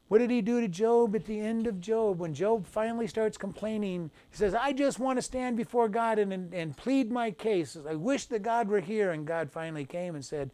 What 0.07 0.19
did 0.19 0.29
he 0.29 0.41
do 0.41 0.61
to 0.61 0.67
Job 0.67 1.15
at 1.15 1.25
the 1.25 1.39
end 1.39 1.65
of 1.65 1.81
Job? 1.81 2.19
When 2.19 2.33
Job 2.33 2.67
finally 2.67 3.07
starts 3.07 3.37
complaining, 3.37 4.11
he 4.29 4.37
says, 4.37 4.53
I 4.53 4.71
just 4.71 4.99
want 4.99 5.17
to 5.17 5.21
stand 5.21 5.57
before 5.57 5.89
God 5.89 6.19
and, 6.19 6.31
and, 6.31 6.53
and 6.53 6.77
plead 6.77 7.11
my 7.11 7.31
case. 7.31 7.75
I 7.89 7.95
wish 7.95 8.25
that 8.25 8.43
God 8.43 8.67
were 8.67 8.81
here. 8.81 9.11
And 9.11 9.25
God 9.25 9.51
finally 9.51 9.83
came 9.83 10.13
and 10.13 10.23
said, 10.23 10.51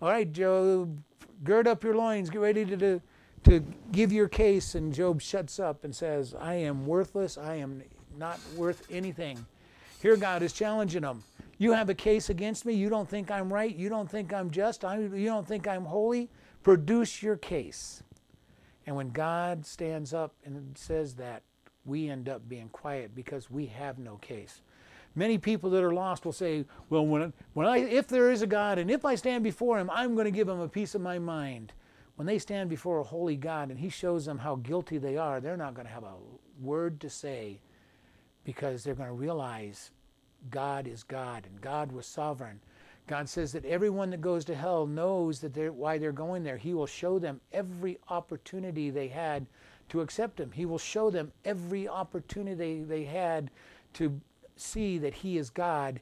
All 0.00 0.08
right, 0.08 0.32
Job, 0.32 1.02
gird 1.42 1.68
up 1.68 1.84
your 1.84 1.94
loins, 1.94 2.30
get 2.30 2.40
ready 2.40 2.64
to, 2.64 2.76
to, 2.78 3.02
to 3.44 3.60
give 3.92 4.10
your 4.10 4.28
case. 4.28 4.74
And 4.74 4.92
Job 4.92 5.20
shuts 5.20 5.60
up 5.60 5.84
and 5.84 5.94
says, 5.94 6.34
I 6.34 6.54
am 6.54 6.86
worthless. 6.86 7.36
I 7.36 7.56
am 7.56 7.82
not 8.16 8.40
worth 8.56 8.86
anything. 8.90 9.44
Here, 10.00 10.16
God 10.16 10.42
is 10.42 10.54
challenging 10.54 11.02
him. 11.02 11.22
You 11.58 11.72
have 11.72 11.88
a 11.88 11.94
case 11.94 12.30
against 12.30 12.66
me. 12.66 12.74
You 12.74 12.88
don't 12.88 13.08
think 13.08 13.30
I'm 13.30 13.52
right. 13.52 13.74
You 13.74 13.88
don't 13.88 14.10
think 14.10 14.32
I'm 14.32 14.50
just. 14.50 14.84
I, 14.84 14.98
you 14.98 15.26
don't 15.26 15.46
think 15.46 15.68
I'm 15.68 15.84
holy. 15.84 16.30
Produce 16.62 17.22
your 17.22 17.36
case. 17.36 18.02
And 18.86 18.96
when 18.96 19.10
God 19.10 19.64
stands 19.64 20.12
up 20.12 20.34
and 20.44 20.76
says 20.76 21.14
that, 21.14 21.42
we 21.84 22.08
end 22.08 22.28
up 22.28 22.48
being 22.48 22.68
quiet 22.70 23.14
because 23.14 23.50
we 23.50 23.66
have 23.66 23.98
no 23.98 24.16
case. 24.16 24.62
Many 25.14 25.38
people 25.38 25.70
that 25.70 25.84
are 25.84 25.94
lost 25.94 26.24
will 26.24 26.32
say, 26.32 26.64
"Well, 26.90 27.06
when, 27.06 27.32
when 27.52 27.66
I, 27.66 27.78
if 27.78 28.08
there 28.08 28.30
is 28.30 28.42
a 28.42 28.46
God 28.46 28.78
and 28.78 28.90
if 28.90 29.04
I 29.04 29.14
stand 29.14 29.44
before 29.44 29.78
Him, 29.78 29.90
I'm 29.90 30.14
going 30.14 30.24
to 30.24 30.30
give 30.30 30.48
Him 30.48 30.60
a 30.60 30.68
piece 30.68 30.94
of 30.94 31.00
my 31.00 31.18
mind." 31.18 31.72
When 32.16 32.26
they 32.26 32.38
stand 32.38 32.70
before 32.70 33.00
a 33.00 33.04
holy 33.04 33.36
God 33.36 33.70
and 33.70 33.78
He 33.78 33.88
shows 33.88 34.24
them 34.24 34.38
how 34.38 34.56
guilty 34.56 34.98
they 34.98 35.16
are, 35.16 35.40
they're 35.40 35.56
not 35.56 35.74
going 35.74 35.86
to 35.86 35.92
have 35.92 36.04
a 36.04 36.14
word 36.60 37.00
to 37.00 37.10
say 37.10 37.60
because 38.44 38.84
they're 38.84 38.94
going 38.94 39.08
to 39.08 39.14
realize 39.14 39.90
God 40.50 40.86
is 40.86 41.02
God 41.02 41.46
and 41.46 41.60
God 41.60 41.92
was 41.92 42.06
sovereign. 42.06 42.60
God 43.06 43.28
says 43.28 43.52
that 43.52 43.66
everyone 43.66 44.10
that 44.10 44.20
goes 44.20 44.44
to 44.46 44.54
hell 44.54 44.86
knows 44.86 45.40
that 45.40 45.52
they're, 45.52 45.72
why 45.72 45.98
they're 45.98 46.12
going 46.12 46.42
there. 46.42 46.56
He 46.56 46.72
will 46.72 46.86
show 46.86 47.18
them 47.18 47.40
every 47.52 47.98
opportunity 48.08 48.88
they 48.90 49.08
had 49.08 49.46
to 49.90 50.00
accept 50.00 50.40
Him. 50.40 50.50
He 50.52 50.64
will 50.64 50.78
show 50.78 51.10
them 51.10 51.32
every 51.44 51.86
opportunity 51.86 52.82
they 52.82 53.04
had 53.04 53.50
to 53.94 54.20
see 54.56 54.96
that 54.98 55.14
He 55.14 55.36
is 55.36 55.50
God, 55.50 56.00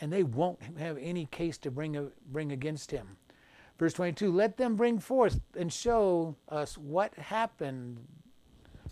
and 0.00 0.12
they 0.12 0.22
won't 0.22 0.60
have 0.78 0.96
any 0.98 1.26
case 1.26 1.58
to 1.58 1.70
bring, 1.72 2.10
bring 2.30 2.52
against 2.52 2.92
Him. 2.92 3.16
Verse 3.78 3.94
22 3.94 4.30
Let 4.30 4.56
them 4.56 4.76
bring 4.76 5.00
forth 5.00 5.40
and 5.58 5.72
show 5.72 6.36
us 6.48 6.78
what 6.78 7.14
happened, 7.14 7.98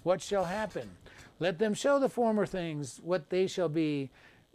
what 0.02 0.20
shall 0.20 0.44
happen. 0.44 0.90
Let 1.38 1.58
them 1.58 1.74
show 1.74 1.98
the 1.98 2.08
former 2.08 2.46
things, 2.46 3.00
what 3.02 3.30
they 3.30 3.46
shall 3.46 3.68
be, 3.68 4.10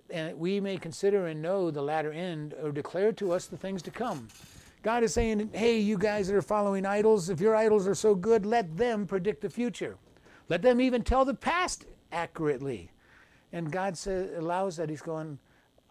and 0.10 0.38
we 0.38 0.60
may 0.60 0.78
consider 0.78 1.28
and 1.28 1.42
know 1.42 1.72
the 1.72 1.82
latter 1.82 2.12
end 2.12 2.54
or 2.62 2.72
declare 2.72 3.12
to 3.14 3.32
us 3.32 3.48
the 3.48 3.58
things 3.58 3.82
to 3.84 3.92
come. 3.92 4.28
God 4.84 5.04
is 5.04 5.14
saying, 5.14 5.50
hey, 5.54 5.80
you 5.80 5.98
guys 5.98 6.28
that 6.28 6.36
are 6.36 6.42
following 6.42 6.86
idols, 6.86 7.30
if 7.30 7.42
your 7.42 7.56
idols 7.56 7.88
are 7.88 7.96
so 7.96 8.16
good, 8.16 8.46
let 8.46 8.78
them 8.78 9.06
predict 9.06 9.42
the 9.42 9.50
future. 9.50 9.98
Let 10.50 10.62
them 10.62 10.80
even 10.80 11.04
tell 11.04 11.26
the 11.26 11.34
past 11.34 11.86
accurately. 12.12 12.92
And 13.52 13.72
God 13.72 13.98
says, 13.98 14.38
allows 14.38 14.78
that. 14.78 14.90
He's 14.90 15.02
going, 15.02 15.40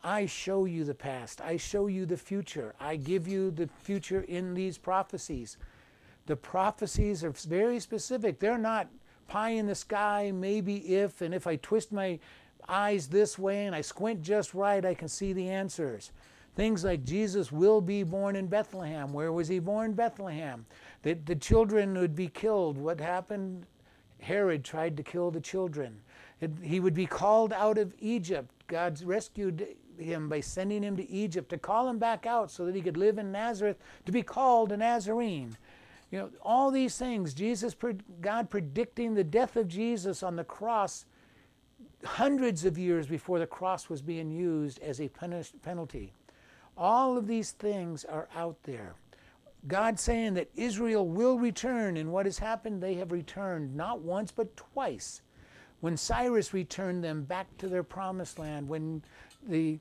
I 0.03 0.27
show 0.27 0.67
you 0.67 0.85
the 0.85 0.95
past. 0.95 1.41
I 1.41 1.57
show 1.57 1.89
you 1.89 2.07
the 2.07 2.17
future. 2.17 2.75
I 2.81 2.97
give 2.97 3.27
you 3.27 3.51
the 3.51 3.69
future 3.83 4.23
in 4.23 4.55
these 4.55 4.79
prophecies. 4.79 5.59
The 6.27 6.37
prophecies 6.37 7.25
are 7.25 7.33
very 7.33 7.81
specific. 7.81 8.39
They're 8.39 8.59
not 8.59 8.89
pie 9.29 9.51
in 9.51 9.67
the 9.67 9.75
sky, 9.75 10.33
maybe 10.33 10.95
if, 10.95 11.21
and 11.21 11.35
if 11.35 11.47
I 11.47 11.57
twist 11.57 11.93
my 11.93 12.19
eyes 12.69 13.09
this 13.09 13.39
way 13.39 13.67
and 13.67 13.75
I 13.75 13.81
squint 13.81 14.23
just 14.23 14.55
right, 14.55 14.85
I 14.85 14.95
can 14.95 15.09
see 15.09 15.33
the 15.33 15.49
answers. 15.49 16.13
Things 16.55 16.85
like 16.85 17.05
Jesus 17.05 17.53
will 17.53 17.81
be 17.81 18.03
born 18.03 18.35
in 18.35 18.47
Bethlehem. 18.47 19.13
Where 19.13 19.33
was 19.33 19.49
he 19.49 19.59
born? 19.59 19.93
Bethlehem. 19.93 20.65
That 21.03 21.27
the 21.27 21.37
children 21.37 21.99
would 21.99 22.17
be 22.17 22.29
killed. 22.29 22.79
What 22.79 22.99
happened? 22.99 23.67
Herod 24.21 24.65
tried 24.65 24.97
to 24.97 25.03
kill 25.03 25.31
the 25.31 25.41
children. 25.41 26.01
He 26.63 26.81
would 26.81 26.95
be 26.95 27.07
called 27.07 27.53
out 27.53 27.77
of 27.77 27.95
Egypt. 28.01 28.51
God 28.67 29.01
rescued 29.03 29.67
him 29.99 30.29
by 30.29 30.41
sending 30.41 30.83
him 30.83 30.97
to 30.97 31.11
Egypt 31.11 31.51
to 31.51 31.59
call 31.59 31.89
him 31.89 31.99
back 31.99 32.27
out 32.27 32.51
so 32.51 32.65
that 32.65 32.75
he 32.75 32.83
could 32.83 32.97
live 32.97 33.19
in 33.19 33.31
Nazareth 33.33 33.77
to 34.07 34.13
be 34.13 34.23
called 34.23 34.73
a 34.73 34.77
Nazarene. 34.77 35.57
You 36.11 36.19
know, 36.19 36.31
all 36.43 36.71
these 36.71 36.97
things, 36.97 37.35
Jesus, 37.35 37.77
God 38.21 38.49
predicting 38.49 39.15
the 39.15 39.25
death 39.25 39.57
of 39.57 39.69
Jesus 39.69 40.23
on 40.23 40.37
the 40.37 40.45
cross 40.45 41.05
hundreds 42.07 42.65
of 42.65 42.79
years 42.79 43.07
before 43.07 43.39
the 43.39 43.47
cross 43.47 43.89
was 43.89 44.01
being 44.01 44.31
used 44.31 44.81
as 44.83 45.01
a 45.01 45.11
penalty. 45.63 46.13
All 46.77 47.17
of 47.17 47.27
these 47.27 47.53
things 47.53 48.05
are 48.05 48.29
out 48.35 48.57
there. 48.63 48.95
God 49.67 49.99
saying 49.99 50.35
that 50.35 50.51
Israel 50.55 51.09
will 51.09 51.39
return, 51.39 51.97
and 51.97 52.13
what 52.13 52.27
has 52.27 52.39
happened? 52.39 52.83
They 52.83 52.95
have 52.95 53.13
returned 53.13 53.75
not 53.75 54.01
once 54.01 54.31
but 54.31 54.57
twice. 54.57 55.23
When 55.81 55.97
Cyrus 55.97 56.55
returned 56.55 57.03
them 57.03 57.25
back 57.25 57.47
to 57.59 57.69
their 57.69 57.83
promised 57.83 58.39
land, 58.39 58.69
when 58.69 59.03
the 59.47 59.79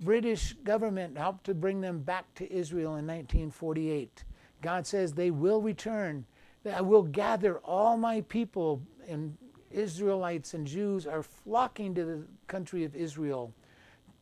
British 0.00 0.52
government 0.64 1.16
helped 1.16 1.44
to 1.44 1.54
bring 1.54 1.80
them 1.80 2.00
back 2.00 2.32
to 2.34 2.52
Israel 2.52 2.96
in 2.96 3.06
1948, 3.06 4.24
God 4.60 4.86
says 4.86 5.12
they 5.12 5.30
will 5.30 5.62
return. 5.62 6.26
I 6.70 6.80
will 6.80 7.02
gather 7.02 7.58
all 7.58 7.96
my 7.96 8.20
people 8.22 8.82
and 9.08 9.36
Israelites 9.70 10.54
and 10.54 10.66
Jews 10.66 11.06
are 11.06 11.22
flocking 11.22 11.94
to 11.94 12.04
the 12.04 12.22
country 12.46 12.84
of 12.84 12.94
Israel 12.94 13.52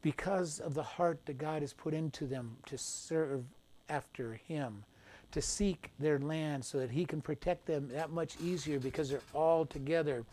because 0.02 0.60
of 0.60 0.74
the 0.74 0.82
heart 0.82 1.18
that 1.26 1.38
God 1.38 1.62
has 1.62 1.72
put 1.72 1.94
into 1.94 2.26
them 2.26 2.56
to 2.66 2.76
serve 2.76 3.44
after 3.88 4.34
Him, 4.46 4.84
to 5.32 5.40
seek 5.40 5.90
their 5.98 6.18
land 6.18 6.64
so 6.64 6.78
that 6.78 6.90
He 6.90 7.04
can 7.04 7.20
protect 7.20 7.66
them 7.66 7.88
that 7.88 8.10
much 8.10 8.36
easier 8.42 8.78
because 8.78 9.10
they're 9.10 9.20
all 9.32 9.64
together. 9.64 10.24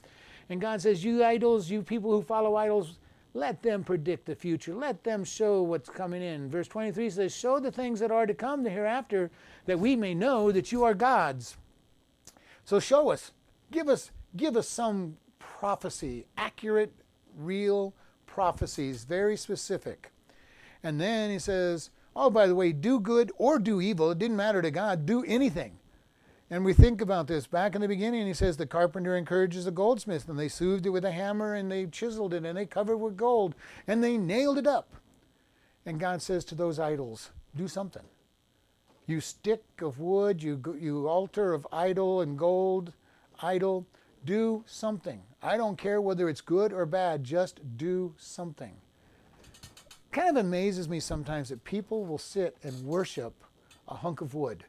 And 0.50 0.60
God 0.60 0.82
says, 0.82 1.04
You 1.04 1.24
idols, 1.24 1.70
you 1.70 1.82
people 1.82 2.12
who 2.12 2.22
follow 2.22 2.56
idols, 2.56 2.98
let 3.34 3.64
them 3.64 3.84
predict 3.84 4.26
the 4.26 4.36
future. 4.36 4.76
Let 4.76 5.04
them 5.04 5.24
show 5.24 5.62
what's 5.62 5.90
coming 5.90 6.22
in. 6.22 6.50
Verse 6.50 6.68
23 6.68 7.10
says, 7.10 7.36
Show 7.36 7.60
the 7.60 7.72
things 7.72 8.00
that 8.02 8.12
are 8.12 8.26
to 8.26 8.34
come 8.34 8.64
the 8.64 8.70
hereafter, 8.70 9.32
that 9.66 9.80
we 9.80 9.96
may 9.96 10.14
know 10.14 10.52
that 10.52 10.72
you 10.72 10.84
are 10.84 10.94
gods. 10.94 11.56
So 12.66 12.80
show 12.80 13.10
us. 13.10 13.32
Give 13.72 13.88
us 13.88 14.12
give 14.36 14.58
us 14.58 14.68
some 14.68 15.18
prophecy, 15.40 16.26
accurate, 16.38 16.92
real 17.38 17.94
prophecies, 18.26 19.04
very 19.04 19.38
specific. 19.38 20.12
And 20.84 21.00
then 21.00 21.30
he 21.30 21.40
says, 21.40 21.90
Oh, 22.16 22.30
by 22.30 22.48
the 22.48 22.56
way, 22.56 22.74
do 22.74 23.00
good 23.00 23.32
or 23.38 23.58
do 23.58 23.80
evil. 23.80 24.12
It 24.12 24.20
didn't 24.20 24.36
matter 24.36 24.62
to 24.62 24.72
God. 24.72 25.06
Do 25.06 25.24
anything. 25.24 25.78
And 26.50 26.66
we 26.66 26.74
think 26.74 27.00
about 27.00 27.28
this 27.28 27.48
back 27.48 27.76
in 27.76 27.82
the 27.82 27.88
beginning. 27.88 28.28
He 28.28 28.34
says 28.34 28.58
the 28.58 28.66
carpenter 28.66 29.16
encourages 29.16 29.64
the 29.64 29.72
goldsmith, 29.72 30.28
and 30.28 30.38
they 30.38 30.50
soothed 30.50 30.86
it 30.86 30.90
with 30.90 31.06
a 31.06 31.12
hammer, 31.12 31.54
and 31.54 31.72
they 31.72 31.86
chiseled 31.86 32.34
it, 32.34 32.44
and 32.44 32.58
they 32.58 32.66
covered 32.66 32.94
it 32.94 33.00
with 33.00 33.16
gold, 33.16 33.56
and 33.88 34.04
they 34.04 34.18
nailed 34.18 34.58
it 34.58 34.68
up. 34.68 34.94
And 35.86 35.98
God 35.98 36.22
says 36.22 36.44
to 36.46 36.56
those 36.56 36.78
idols, 36.78 37.32
Do 37.56 37.70
something. 37.70 38.04
You 39.08 39.22
stick 39.22 39.64
of 39.82 40.00
wood, 40.00 40.44
you, 40.44 40.62
you 40.78 41.08
altar 41.08 41.54
of 41.54 41.66
idol 41.72 42.20
and 42.20 42.38
gold, 42.38 42.92
idol, 43.42 43.88
do 44.26 44.64
something. 44.68 45.22
I 45.42 45.58
don't 45.58 45.78
care 45.78 46.02
whether 46.02 46.30
it's 46.30 46.42
good 46.42 46.72
or 46.72 46.86
bad, 46.86 47.24
just 47.24 47.60
do 47.78 48.14
something. 48.18 48.76
Kind 50.12 50.38
of 50.38 50.46
amazes 50.46 50.90
me 50.90 51.00
sometimes 51.00 51.50
that 51.50 51.64
people 51.64 52.06
will 52.06 52.18
sit 52.18 52.58
and 52.64 52.84
worship 52.84 53.44
a 53.88 53.96
hunk 53.96 54.22
of 54.22 54.34
wood, 54.34 54.66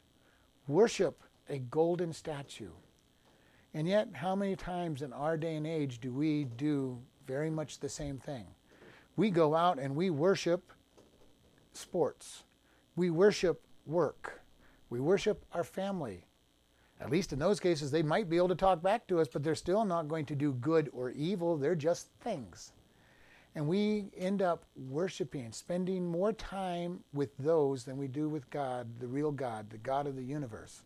worship 0.67 1.21
a 1.49 1.59
golden 1.59 2.13
statue. 2.13 2.71
And 3.73 3.87
yet, 3.87 4.09
how 4.13 4.35
many 4.35 4.55
times 4.55 5.01
in 5.01 5.11
our 5.13 5.35
day 5.35 5.55
and 5.55 5.65
age 5.67 5.99
do 5.99 6.13
we 6.13 6.45
do 6.45 6.99
very 7.27 7.49
much 7.49 7.79
the 7.79 7.89
same 7.89 8.19
thing? 8.19 8.45
We 9.15 9.29
go 9.29 9.55
out 9.55 9.79
and 9.79 9.95
we 9.95 10.09
worship 10.09 10.71
sports, 11.73 12.43
we 12.95 13.09
worship 13.09 13.61
work, 13.85 14.41
we 14.89 14.99
worship 14.99 15.45
our 15.53 15.63
family, 15.63 16.25
at 16.99 17.09
least 17.09 17.33
in 17.33 17.39
those 17.39 17.59
cases, 17.59 17.91
they 17.91 18.03
might 18.03 18.29
be 18.29 18.37
able 18.37 18.47
to 18.49 18.55
talk 18.55 18.81
back 18.81 19.07
to 19.07 19.19
us, 19.19 19.27
but 19.27 19.43
they're 19.43 19.55
still 19.55 19.83
not 19.83 20.07
going 20.07 20.25
to 20.27 20.35
do 20.35 20.53
good 20.53 20.89
or 20.93 21.11
evil. 21.11 21.57
They're 21.57 21.75
just 21.75 22.07
things. 22.21 22.71
And 23.55 23.67
we 23.67 24.05
end 24.17 24.41
up 24.41 24.65
worshiping, 24.75 25.51
spending 25.51 26.05
more 26.05 26.33
time 26.33 27.03
with 27.13 27.29
those 27.37 27.83
than 27.83 27.97
we 27.97 28.07
do 28.07 28.27
with 28.27 28.49
God, 28.49 28.99
the 28.99 29.07
real 29.07 29.31
God, 29.31 29.69
the 29.69 29.77
God 29.77 30.07
of 30.07 30.15
the 30.15 30.23
universe. 30.23 30.83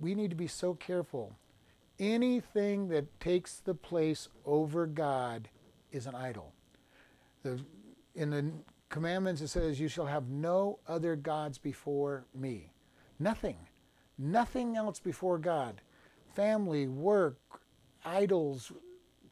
We 0.00 0.14
need 0.14 0.30
to 0.30 0.36
be 0.36 0.46
so 0.46 0.74
careful. 0.74 1.36
Anything 1.98 2.88
that 2.88 3.20
takes 3.20 3.56
the 3.56 3.74
place 3.74 4.28
over 4.44 4.86
God 4.86 5.48
is 5.90 6.06
an 6.06 6.14
idol. 6.14 6.52
The, 7.42 7.60
in 8.14 8.30
the 8.30 8.50
commandments, 8.88 9.40
it 9.40 9.48
says, 9.48 9.80
You 9.80 9.88
shall 9.88 10.06
have 10.06 10.28
no 10.28 10.78
other 10.86 11.16
gods 11.16 11.58
before 11.58 12.26
me. 12.34 12.72
Nothing. 13.18 13.56
Nothing 14.18 14.76
else 14.76 14.98
before 14.98 15.38
God. 15.38 15.80
Family, 16.34 16.88
work, 16.88 17.38
idols, 18.04 18.72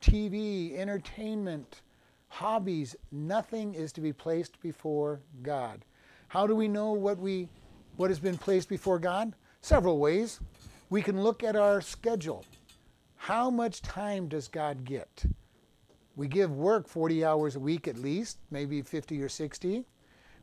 TV, 0.01 0.77
entertainment, 0.79 1.83
hobbies, 2.29 2.97
nothing 3.11 3.75
is 3.75 3.93
to 3.93 4.01
be 4.01 4.13
placed 4.13 4.61
before 4.61 5.21
God. 5.43 5.85
How 6.29 6.47
do 6.47 6.55
we 6.55 6.69
know 6.69 6.93
what 6.93 7.19
we 7.19 7.49
what 7.97 8.11
has 8.11 8.19
been 8.19 8.37
placed 8.37 8.69
before 8.69 8.99
God? 8.99 9.35
Several 9.61 9.99
ways. 9.99 10.41
We 10.91 11.01
can 11.01 11.23
look 11.23 11.43
at 11.45 11.57
our 11.57 11.81
schedule. 11.81 12.45
How 13.17 13.51
much 13.51 13.81
time 13.83 14.29
does 14.29 14.49
God 14.49 14.85
get? 14.85 15.25
We 16.17 16.29
give 16.29 16.51
work 16.51 16.89
40 16.89 17.25
hours 17.25 17.57
a 17.57 17.61
week 17.61 17.89
at 17.89 17.97
least, 17.97 18.39
maybe 18.51 18.83
50 18.83 19.23
or 19.23 19.29
60. 19.29 19.85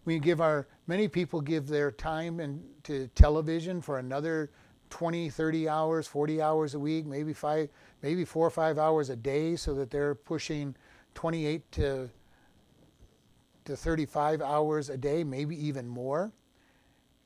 We 0.05 0.19
give 0.19 0.41
our 0.41 0.67
many 0.87 1.07
people 1.07 1.41
give 1.41 1.67
their 1.67 1.91
time 1.91 2.39
in, 2.39 2.63
to 2.83 3.07
television 3.09 3.81
for 3.81 3.99
another 3.99 4.51
20, 4.89 5.29
30 5.29 5.69
hours, 5.69 6.07
40 6.07 6.41
hours 6.41 6.73
a 6.73 6.79
week, 6.79 7.05
maybe 7.05 7.33
five, 7.33 7.69
maybe 8.01 8.25
four 8.25 8.45
or 8.45 8.49
five 8.49 8.77
hours 8.77 9.09
a 9.09 9.15
day, 9.15 9.55
so 9.55 9.73
that 9.75 9.89
they're 9.89 10.15
pushing 10.15 10.75
28 11.13 11.71
to 11.71 12.09
to 13.63 13.77
35 13.77 14.41
hours 14.41 14.89
a 14.89 14.97
day, 14.97 15.23
maybe 15.23 15.55
even 15.67 15.87
more. 15.87 16.31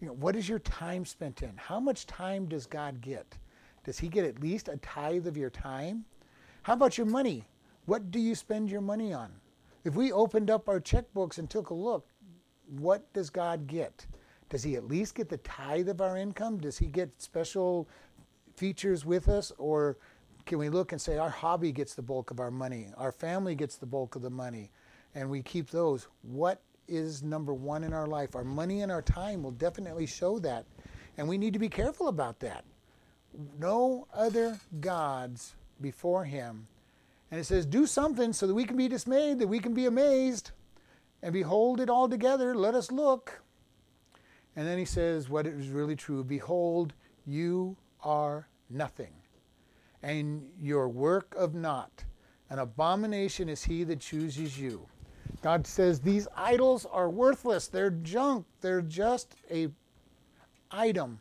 You 0.02 0.08
know, 0.08 0.14
what 0.14 0.36
is 0.36 0.50
your 0.50 0.60
time 0.60 1.06
spent 1.06 1.42
in? 1.42 1.56
How 1.56 1.80
much 1.80 2.06
time 2.06 2.48
does 2.48 2.66
God 2.66 3.00
get? 3.00 3.38
Does 3.86 3.98
He 3.98 4.10
get 4.10 4.26
at 4.26 4.42
least 4.42 4.68
a 4.68 4.78
tithe 4.78 5.28
of 5.28 5.38
your 5.38 5.50
time? 5.50 6.04
How 6.64 6.74
about 6.74 6.98
your 6.98 7.08
money? 7.08 7.48
What 7.86 8.12
do 8.12 8.20
you 8.20 8.36
spend 8.36 8.70
your 8.70 8.82
money 8.82 9.14
on? 9.14 9.32
If 9.86 9.96
we 9.96 10.12
opened 10.12 10.50
up 10.50 10.68
our 10.68 10.80
checkbooks 10.80 11.38
and 11.38 11.50
took 11.50 11.70
a 11.70 11.74
look, 11.74 12.10
what 12.68 13.12
does 13.14 13.30
God 13.30 13.68
get? 13.68 14.06
Does 14.50 14.64
He 14.64 14.76
at 14.76 14.88
least 14.88 15.16
get 15.16 15.30
the 15.30 15.38
tithe 15.38 15.90
of 15.90 16.02
our 16.02 16.18
income? 16.18 16.58
Does 16.58 16.78
He 16.78 16.88
get 16.88 17.10
special 17.22 17.88
features 18.56 19.06
with 19.06 19.28
us? 19.28 19.52
Or 19.58 19.98
can 20.46 20.60
we 20.60 20.70
look 20.70 20.92
and 20.92 21.02
say 21.02 21.18
our 21.18 21.30
hobby 21.30 21.72
gets 21.72 21.96
the 21.96 22.02
bulk 22.02 22.32
of 22.32 22.40
our 22.40 22.52
money, 22.52 22.88
our 22.98 23.12
family 23.12 23.56
gets 23.56 23.76
the 23.78 23.86
bulk 23.86 24.16
of 24.16 24.22
the 24.22 24.30
money, 24.30 24.72
and 25.16 25.30
we 25.30 25.42
keep 25.42 25.70
those? 25.70 26.08
What 26.22 26.62
is 26.88 27.24
number 27.24 27.54
one 27.54 27.84
in 27.84 27.94
our 27.94 28.08
life? 28.08 28.36
Our 28.36 28.44
money 28.44 28.82
and 28.82 28.92
our 28.92 29.02
time 29.02 29.42
will 29.42 29.52
definitely 29.52 30.06
show 30.06 30.40
that. 30.40 30.66
And 31.18 31.28
we 31.28 31.38
need 31.38 31.54
to 31.54 31.60
be 31.60 31.70
careful 31.70 32.10
about 32.10 32.40
that. 32.42 32.66
No 33.60 34.08
other 34.14 34.60
gods 34.80 35.56
before 35.82 36.26
Him. 36.26 36.68
And 37.32 37.40
it 37.40 37.46
says, 37.46 37.66
Do 37.66 37.86
something 37.86 38.34
so 38.34 38.48
that 38.48 38.54
we 38.54 38.66
can 38.66 38.78
be 38.78 38.88
dismayed, 38.88 39.40
that 39.40 39.48
we 39.48 39.60
can 39.60 39.74
be 39.74 39.88
amazed, 39.88 40.52
and 41.26 41.34
behold 41.34 41.82
it 41.82 41.90
all 41.90 42.08
together. 42.08 42.54
Let 42.54 42.76
us 42.76 42.92
look. 42.92 43.42
And 44.56 44.68
then 44.68 44.78
he 44.78 44.86
says, 44.86 45.28
What 45.28 45.48
is 45.48 45.70
really 45.70 45.96
true 45.96 46.24
Behold, 46.24 46.94
you 47.26 47.76
are 48.04 48.48
nothing 48.70 49.12
and 50.04 50.48
your 50.62 50.88
work 50.88 51.34
of 51.36 51.56
naught. 51.56 52.06
An 52.52 52.60
abomination 52.60 53.50
is 53.50 53.64
he 53.64 53.84
that 53.86 54.00
chooses 54.00 54.60
you. 54.60 54.88
God 55.42 55.66
says 55.66 56.00
these 56.00 56.28
idols 56.38 56.86
are 56.86 57.10
worthless. 57.10 57.68
They're 57.68 57.90
junk. 57.90 58.46
They're 58.62 58.84
just 58.84 59.36
a 59.50 59.70
item. 60.70 61.20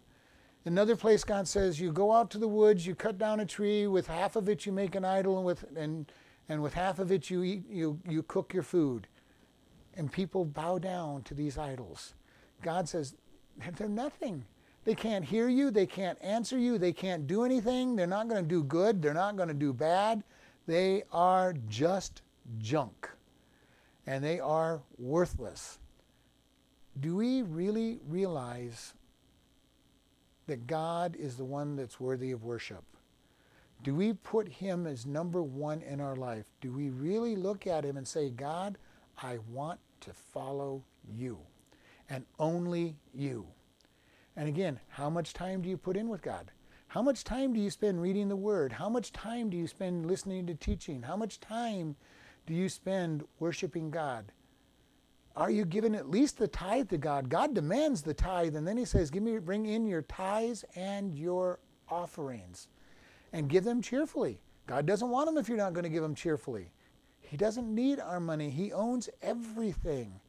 Another 0.67 0.97
place 0.97 1.25
God 1.25 1.49
says 1.49 1.81
you 1.81 1.93
go 1.93 2.13
out 2.13 2.31
to 2.33 2.39
the 2.39 2.49
woods, 2.49 2.87
you 2.87 2.95
cut 2.95 3.17
down 3.17 3.41
a 3.41 3.47
tree, 3.47 3.87
with 3.87 4.07
half 4.07 4.37
of 4.37 4.51
it 4.51 4.67
you 4.67 4.73
make 4.73 4.95
an 4.97 5.05
idol 5.07 5.39
and 5.39 5.47
with 5.47 5.65
and 5.75 6.13
and 6.51 6.63
with 6.63 6.75
half 6.75 6.99
of 6.99 7.11
it 7.11 7.31
you 7.31 7.43
eat 7.43 7.63
you 7.71 7.99
you 8.07 8.23
cook 8.23 8.53
your 8.53 8.63
food. 8.63 9.07
And 9.97 10.11
people 10.11 10.45
bow 10.45 10.79
down 10.79 11.23
to 11.23 11.35
these 11.35 11.57
idols. 11.57 12.15
God 12.63 12.89
says 12.89 13.15
they're 13.77 13.89
nothing. 13.89 14.45
They 14.85 14.95
can't 14.95 15.25
hear 15.25 15.49
you. 15.49 15.71
They 15.71 15.87
can't 15.87 16.19
answer 16.23 16.59
you. 16.59 16.79
They 16.79 16.93
can't 16.93 17.27
do 17.27 17.45
anything. 17.45 17.97
They're 17.97 18.07
not 18.07 18.29
going 18.29 18.43
to 18.43 18.49
do 18.49 18.63
good. 18.63 19.01
They're 19.01 19.15
not 19.15 19.37
going 19.37 19.49
to 19.49 19.55
do 19.55 19.73
bad. 19.73 20.23
They 20.67 21.05
are 21.13 21.55
just 21.69 22.23
junk. 22.59 23.09
And 24.07 24.23
they 24.23 24.41
are 24.41 24.83
worthless. 24.99 25.79
Do 27.01 27.17
we 27.17 27.43
really 27.43 28.01
realize 28.07 28.95
that 30.47 30.67
God 30.67 31.17
is 31.17 31.37
the 31.37 31.45
one 31.45 31.77
that's 31.77 31.99
worthy 31.99 32.33
of 32.33 32.45
worship? 32.45 32.85
Do 33.83 33.95
we 33.95 34.13
put 34.13 34.49
Him 34.49 34.87
as 34.87 35.07
number 35.07 35.43
one 35.43 35.83
in 35.83 36.01
our 36.01 36.17
life? 36.17 36.45
Do 36.61 36.73
we 36.73 36.91
really 36.91 37.37
look 37.37 37.67
at 37.67 37.85
Him 37.85 37.97
and 37.97 38.07
say, 38.07 38.31
God, 38.31 38.79
I 39.23 39.39
want 39.51 39.81
to 40.05 40.13
follow 40.13 40.83
you 41.13 41.39
and 42.09 42.25
only 42.39 42.97
you? 43.13 43.47
And 44.37 44.49
again, 44.49 44.81
how 44.89 45.11
much 45.11 45.33
time 45.33 45.63
do 45.63 45.69
you 45.69 45.77
put 45.77 45.97
in 45.97 46.09
with 46.09 46.23
God? 46.23 46.51
How 46.89 47.03
much 47.03 47.25
time 47.25 47.53
do 47.53 47.61
you 47.61 47.71
spend 47.71 48.01
reading 48.01 48.29
the 48.29 48.37
Word? 48.37 48.73
How 48.73 48.89
much 48.89 49.13
time 49.13 49.51
do 49.51 49.57
you 49.57 49.67
spend 49.67 50.07
listening 50.07 50.47
to 50.47 50.55
teaching? 50.55 51.03
How 51.03 51.17
much 51.17 51.41
time 51.41 51.97
do 52.47 52.55
you 52.55 52.69
spend 52.69 53.25
worshiping 53.41 53.91
God? 53.91 54.33
Are 55.37 55.51
you 55.51 55.65
giving 55.65 55.97
at 55.97 56.11
least 56.11 56.39
the 56.39 56.47
tithe 56.47 56.91
to 56.91 56.99
God? 56.99 57.29
God 57.29 57.55
demands 57.55 58.03
the 58.03 58.15
tithe, 58.15 58.55
and 58.55 58.67
then 58.67 58.77
He 58.77 58.85
says, 58.85 59.11
"Give 59.11 59.23
me, 59.23 59.39
bring 59.39 59.67
in 59.67 59.87
your 59.87 60.03
tithes 60.03 60.65
and 60.77 61.13
your 61.19 61.59
offerings, 61.89 62.69
and 63.33 63.49
give 63.49 63.65
them 63.65 63.83
cheerfully." 63.83 64.41
God 64.67 64.87
doesn't 64.87 65.11
want 65.11 65.27
them 65.27 65.37
if 65.37 65.49
you're 65.49 65.59
not 65.59 65.73
going 65.73 65.83
to 65.85 65.91
give 65.91 66.03
them 66.03 66.15
cheerfully. 66.15 66.71
He 67.25 67.37
doesn't 67.37 67.75
need 67.75 68.01
our 68.01 68.21
money. 68.21 68.51
He 68.51 68.73
owns 68.73 69.09
everything, 69.23 70.21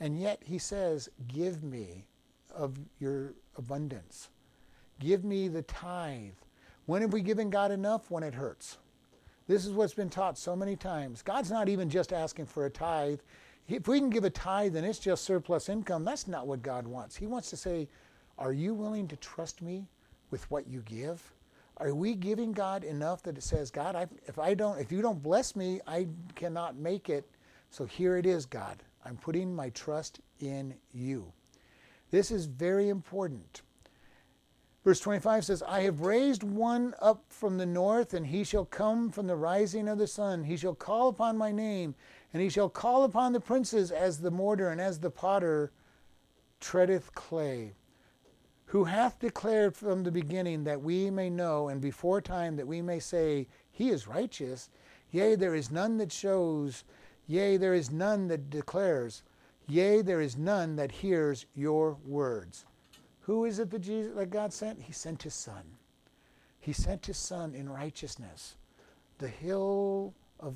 and 0.00 0.18
yet 0.18 0.42
He 0.44 0.58
says, 0.58 1.08
"Give 1.28 1.62
me 1.62 2.06
of 2.56 2.78
your 2.98 3.34
abundance. 3.56 4.30
Give 4.98 5.24
me 5.24 5.48
the 5.48 5.62
tithe. 5.62 6.32
When 6.86 7.02
have 7.02 7.12
we 7.12 7.20
given 7.20 7.50
God 7.50 7.70
enough? 7.70 8.10
When 8.10 8.22
it 8.22 8.34
hurts. 8.34 8.78
This 9.46 9.66
is 9.66 9.72
what's 9.72 9.94
been 9.94 10.10
taught 10.10 10.38
so 10.38 10.56
many 10.56 10.74
times. 10.74 11.22
God's 11.22 11.50
not 11.50 11.68
even 11.68 11.88
just 11.88 12.12
asking 12.12 12.46
for 12.46 12.66
a 12.66 12.70
tithe. 12.70 13.20
If 13.68 13.86
we 13.86 13.98
can 14.00 14.10
give 14.10 14.24
a 14.24 14.30
tithe 14.30 14.76
and 14.76 14.86
it's 14.86 14.98
just 14.98 15.24
surplus 15.24 15.68
income, 15.68 16.04
that's 16.04 16.26
not 16.26 16.46
what 16.46 16.62
God 16.62 16.86
wants. 16.86 17.16
He 17.16 17.26
wants 17.26 17.50
to 17.50 17.56
say, 17.56 17.88
Are 18.38 18.52
you 18.52 18.74
willing 18.74 19.06
to 19.08 19.16
trust 19.16 19.62
me 19.62 19.86
with 20.30 20.50
what 20.50 20.66
you 20.66 20.80
give? 20.82 21.32
Are 21.78 21.94
we 21.94 22.14
giving 22.14 22.52
God 22.52 22.84
enough 22.84 23.22
that 23.24 23.36
it 23.36 23.42
says, 23.42 23.70
God, 23.70 23.96
I, 23.96 24.06
if 24.26 24.38
I 24.38 24.54
don't, 24.54 24.78
if 24.78 24.90
you 24.90 25.02
don't 25.02 25.22
bless 25.22 25.54
me, 25.54 25.80
I 25.86 26.06
cannot 26.34 26.76
make 26.76 27.10
it. 27.10 27.28
So 27.70 27.84
here 27.84 28.16
it 28.16 28.24
is, 28.24 28.46
God. 28.46 28.82
I'm 29.04 29.16
putting 29.16 29.54
my 29.54 29.70
trust 29.70 30.20
in 30.40 30.74
you. 30.92 31.32
This 32.10 32.30
is 32.30 32.46
very 32.46 32.88
important. 32.88 33.62
Verse 34.84 35.00
25 35.00 35.44
says, 35.44 35.62
I 35.64 35.82
have 35.82 36.00
raised 36.00 36.44
one 36.44 36.94
up 37.00 37.24
from 37.28 37.58
the 37.58 37.66
north, 37.66 38.14
and 38.14 38.24
he 38.24 38.44
shall 38.44 38.64
come 38.64 39.10
from 39.10 39.26
the 39.26 39.34
rising 39.34 39.88
of 39.88 39.98
the 39.98 40.06
sun. 40.06 40.44
He 40.44 40.56
shall 40.56 40.76
call 40.76 41.08
upon 41.08 41.36
my 41.36 41.50
name, 41.50 41.94
and 42.32 42.40
he 42.40 42.48
shall 42.48 42.68
call 42.68 43.02
upon 43.02 43.32
the 43.32 43.40
princes 43.40 43.90
as 43.90 44.20
the 44.20 44.30
mortar 44.30 44.70
and 44.70 44.80
as 44.80 45.00
the 45.00 45.10
potter 45.10 45.72
treadeth 46.60 47.14
clay. 47.14 47.74
Who 48.66 48.84
hath 48.84 49.18
declared 49.18 49.74
from 49.74 50.02
the 50.02 50.10
beginning 50.10 50.64
that 50.64 50.82
we 50.82 51.10
may 51.10 51.30
know, 51.30 51.68
and 51.68 51.80
before 51.80 52.20
time 52.20 52.56
that 52.56 52.66
we 52.66 52.82
may 52.82 52.98
say, 52.98 53.46
He 53.70 53.90
is 53.90 54.08
righteous. 54.08 54.70
Yea, 55.12 55.36
there 55.36 55.54
is 55.54 55.70
none 55.70 55.98
that 55.98 56.12
shows, 56.12 56.84
yea, 57.26 57.56
there 57.56 57.74
is 57.74 57.90
none 57.90 58.28
that 58.28 58.50
declares. 58.50 59.22
Yea, 59.68 60.02
there 60.02 60.20
is 60.20 60.36
none 60.36 60.76
that 60.76 60.92
hears 60.92 61.46
your 61.54 61.96
words. 62.04 62.64
Who 63.20 63.44
is 63.44 63.58
it 63.58 63.70
that, 63.70 63.80
Jesus, 63.80 64.14
that 64.14 64.30
God 64.30 64.52
sent? 64.52 64.82
He 64.82 64.92
sent 64.92 65.22
his 65.22 65.34
son. 65.34 65.62
He 66.60 66.72
sent 66.72 67.06
his 67.06 67.16
son 67.16 67.54
in 67.54 67.68
righteousness, 67.68 68.56
the 69.18 69.28
hill 69.28 70.12
of 70.40 70.54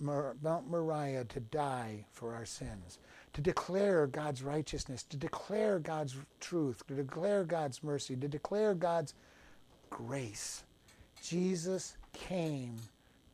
Mount 0.00 0.70
Moriah 0.70 1.24
to 1.24 1.40
die 1.40 2.06
for 2.12 2.34
our 2.34 2.46
sins, 2.46 2.98
to 3.32 3.40
declare 3.40 4.06
God's 4.06 4.42
righteousness, 4.42 5.02
to 5.04 5.16
declare 5.16 5.78
God's 5.78 6.16
truth, 6.40 6.86
to 6.88 6.94
declare 6.94 7.44
God's 7.44 7.82
mercy, 7.82 8.16
to 8.16 8.28
declare 8.28 8.74
God's 8.74 9.14
grace. 9.88 10.64
Jesus 11.22 11.96
came 12.12 12.76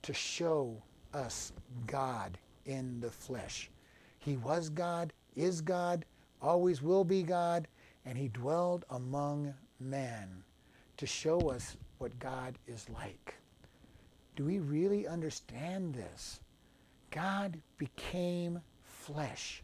to 0.03 0.13
show 0.13 0.83
us 1.15 1.53
God 1.87 2.39
in 2.67 3.01
the 3.01 3.11
flesh. 3.11 3.71
He 4.19 4.37
was 4.37 4.69
God, 4.69 5.13
is 5.35 5.61
God, 5.61 6.05
always 6.43 6.83
will 6.83 7.05
be 7.05 7.23
God, 7.23 7.69
and 8.05 8.19
he 8.19 8.29
dwelled 8.29 8.85
among 8.91 9.55
men 9.81 10.43
to 10.97 11.07
show 11.07 11.39
us 11.51 11.77
what 11.99 12.19
God 12.19 12.59
is 12.67 12.87
like. 12.91 13.35
Do 14.37 14.45
we 14.45 14.59
really 14.59 15.07
understand 15.07 15.95
this? 15.95 16.41
God 17.11 17.59
became 17.79 18.61
flesh. 18.85 19.63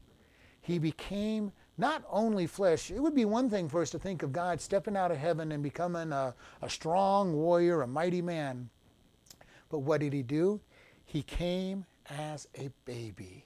He 0.63 0.79
became 0.79 1.53
not 1.77 2.05
only 2.09 2.47
flesh. 2.47 2.91
It 2.91 3.01
would 3.01 3.15
be 3.15 3.25
one 3.25 3.51
thing 3.51 3.69
for 3.69 3.83
us 3.83 3.91
to 3.91 3.99
think 3.99 4.23
of 4.23 4.33
God 4.33 4.61
stepping 4.61 4.97
out 4.97 5.11
of 5.11 5.19
heaven 5.19 5.53
and 5.53 5.63
becoming 5.63 6.13
a, 6.13 6.35
a 6.63 6.71
strong 6.71 7.35
warrior, 7.35 7.83
a 7.83 7.87
mighty 7.87 8.23
man. 8.23 8.71
But 9.69 9.81
what 9.81 10.01
did 10.01 10.13
he 10.13 10.23
do? 10.23 10.61
He 11.05 11.23
came 11.23 11.85
as 12.09 12.47
a 12.55 12.71
baby, 12.85 13.45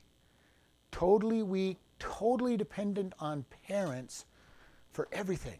totally 0.92 1.42
weak, 1.42 1.78
totally 1.98 2.56
dependent 2.56 3.14
on 3.18 3.46
parents 3.66 4.26
for 4.92 5.08
everything 5.10 5.58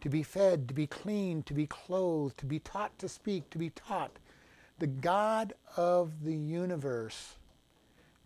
to 0.00 0.08
be 0.08 0.22
fed, 0.22 0.68
to 0.68 0.74
be 0.74 0.86
cleaned, 0.86 1.46
to 1.46 1.54
be 1.54 1.66
clothed, 1.66 2.38
to 2.38 2.46
be 2.46 2.58
taught 2.58 2.98
to 2.98 3.08
speak, 3.08 3.48
to 3.50 3.58
be 3.58 3.70
taught. 3.70 4.18
The 4.78 4.86
God 4.86 5.52
of 5.76 6.24
the 6.24 6.34
universe 6.34 7.34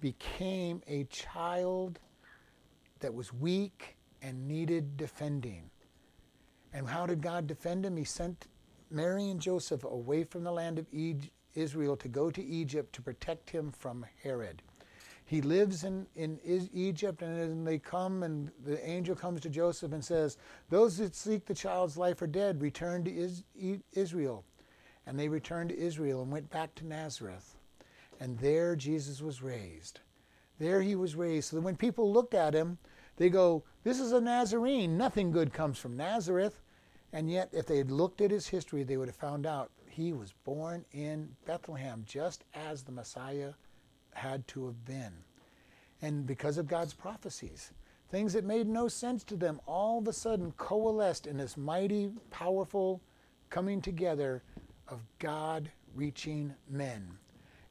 became 0.01 0.83
a 0.87 1.05
child 1.05 1.99
that 3.01 3.15
was 3.15 3.33
weak 3.33 3.97
and 4.23 4.47
needed 4.47 4.97
defending. 4.97 5.71
And 6.73 6.89
how 6.89 7.07
did 7.07 7.23
God 7.23 7.47
defend 7.47 7.87
him? 7.87 7.97
He 7.97 8.05
sent 8.05 8.47
Mary 8.91 9.31
and 9.31 9.41
Joseph 9.41 9.85
away 9.85 10.25
from 10.25 10.45
the 10.45 10.53
land 10.53 10.79
of 10.79 10.87
Israel 11.55 11.97
to 11.97 12.09
go 12.09 12.31
to 12.31 12.45
Egypt 12.45 12.95
to 12.95 13.03
protect 13.03 13.51
him 13.51 13.73
from 13.73 14.05
Herod. 14.23 14.63
He 15.29 15.43
lives 15.43 15.85
in, 15.85 16.07
in 16.17 16.41
Egypt, 16.73 17.21
and 17.21 17.39
then 17.39 17.65
they 17.65 17.79
come, 17.79 18.23
and 18.23 18.51
the 18.65 18.83
angel 18.89 19.15
comes 19.15 19.43
to 19.43 19.51
Joseph 19.51 19.93
and 19.93 20.03
says, 20.03 20.39
Those 20.71 20.97
that 20.99 21.15
seek 21.15 21.45
the 21.45 21.55
child's 21.55 21.99
life 21.99 22.23
are 22.23 22.27
dead. 22.27 22.63
Return 22.63 23.05
to 23.05 23.81
Israel. 23.93 24.45
And 25.07 25.19
they 25.19 25.29
returned 25.29 25.69
to 25.69 25.79
Israel 25.79 26.23
and 26.23 26.33
went 26.33 26.49
back 26.49 26.75
to 26.77 26.87
Nazareth. 26.87 27.57
And 28.21 28.39
there 28.39 28.75
Jesus 28.75 29.21
was 29.21 29.43
raised. 29.43 30.01
There 30.59 30.83
he 30.83 30.95
was 30.95 31.17
raised. 31.17 31.51
So 31.51 31.57
that 31.57 31.63
when 31.63 31.77
people 31.77 32.13
looked 32.13 32.35
at 32.35 32.55
him, 32.55 32.79
they 33.17 33.29
go, 33.29 33.65
This 33.85 34.01
is 34.01 34.13
a 34.13 34.21
Nazarene. 34.21 34.97
Nothing 34.97 35.31
good 35.31 35.53
comes 35.53 35.79
from 35.79 35.97
Nazareth. 35.97 36.61
And 37.13 37.31
yet, 37.31 37.49
if 37.53 37.67
they 37.67 37.79
had 37.79 37.91
looked 37.91 38.21
at 38.21 38.31
his 38.31 38.49
history, 38.49 38.83
they 38.83 38.97
would 38.97 39.09
have 39.09 39.17
found 39.17 39.47
out 39.47 39.71
he 39.89 40.13
was 40.13 40.35
born 40.45 40.85
in 40.93 41.35
Bethlehem, 41.47 42.05
just 42.07 42.45
as 42.55 42.83
the 42.83 42.93
Messiah 42.93 43.53
had 44.13 44.47
to 44.49 44.67
have 44.67 44.85
been. 44.85 45.13
And 46.03 46.27
because 46.27 46.59
of 46.59 46.69
God's 46.69 46.95
prophecies, 46.95 47.73
things 48.11 48.33
that 48.35 48.45
made 48.45 48.69
no 48.69 48.89
sense 48.89 49.25
to 49.25 49.37
them 49.37 49.61
all 49.67 49.99
of 49.99 50.09
a 50.09 50.13
sudden 50.13 50.53
coalesced 50.53 51.27
in 51.27 51.37
this 51.37 51.57
mighty, 51.57 52.13
powerful 52.31 53.01
coming 53.51 53.81
together 53.81 54.43
of 54.87 55.01
God 55.19 55.71
reaching 55.95 56.55
men 56.69 57.19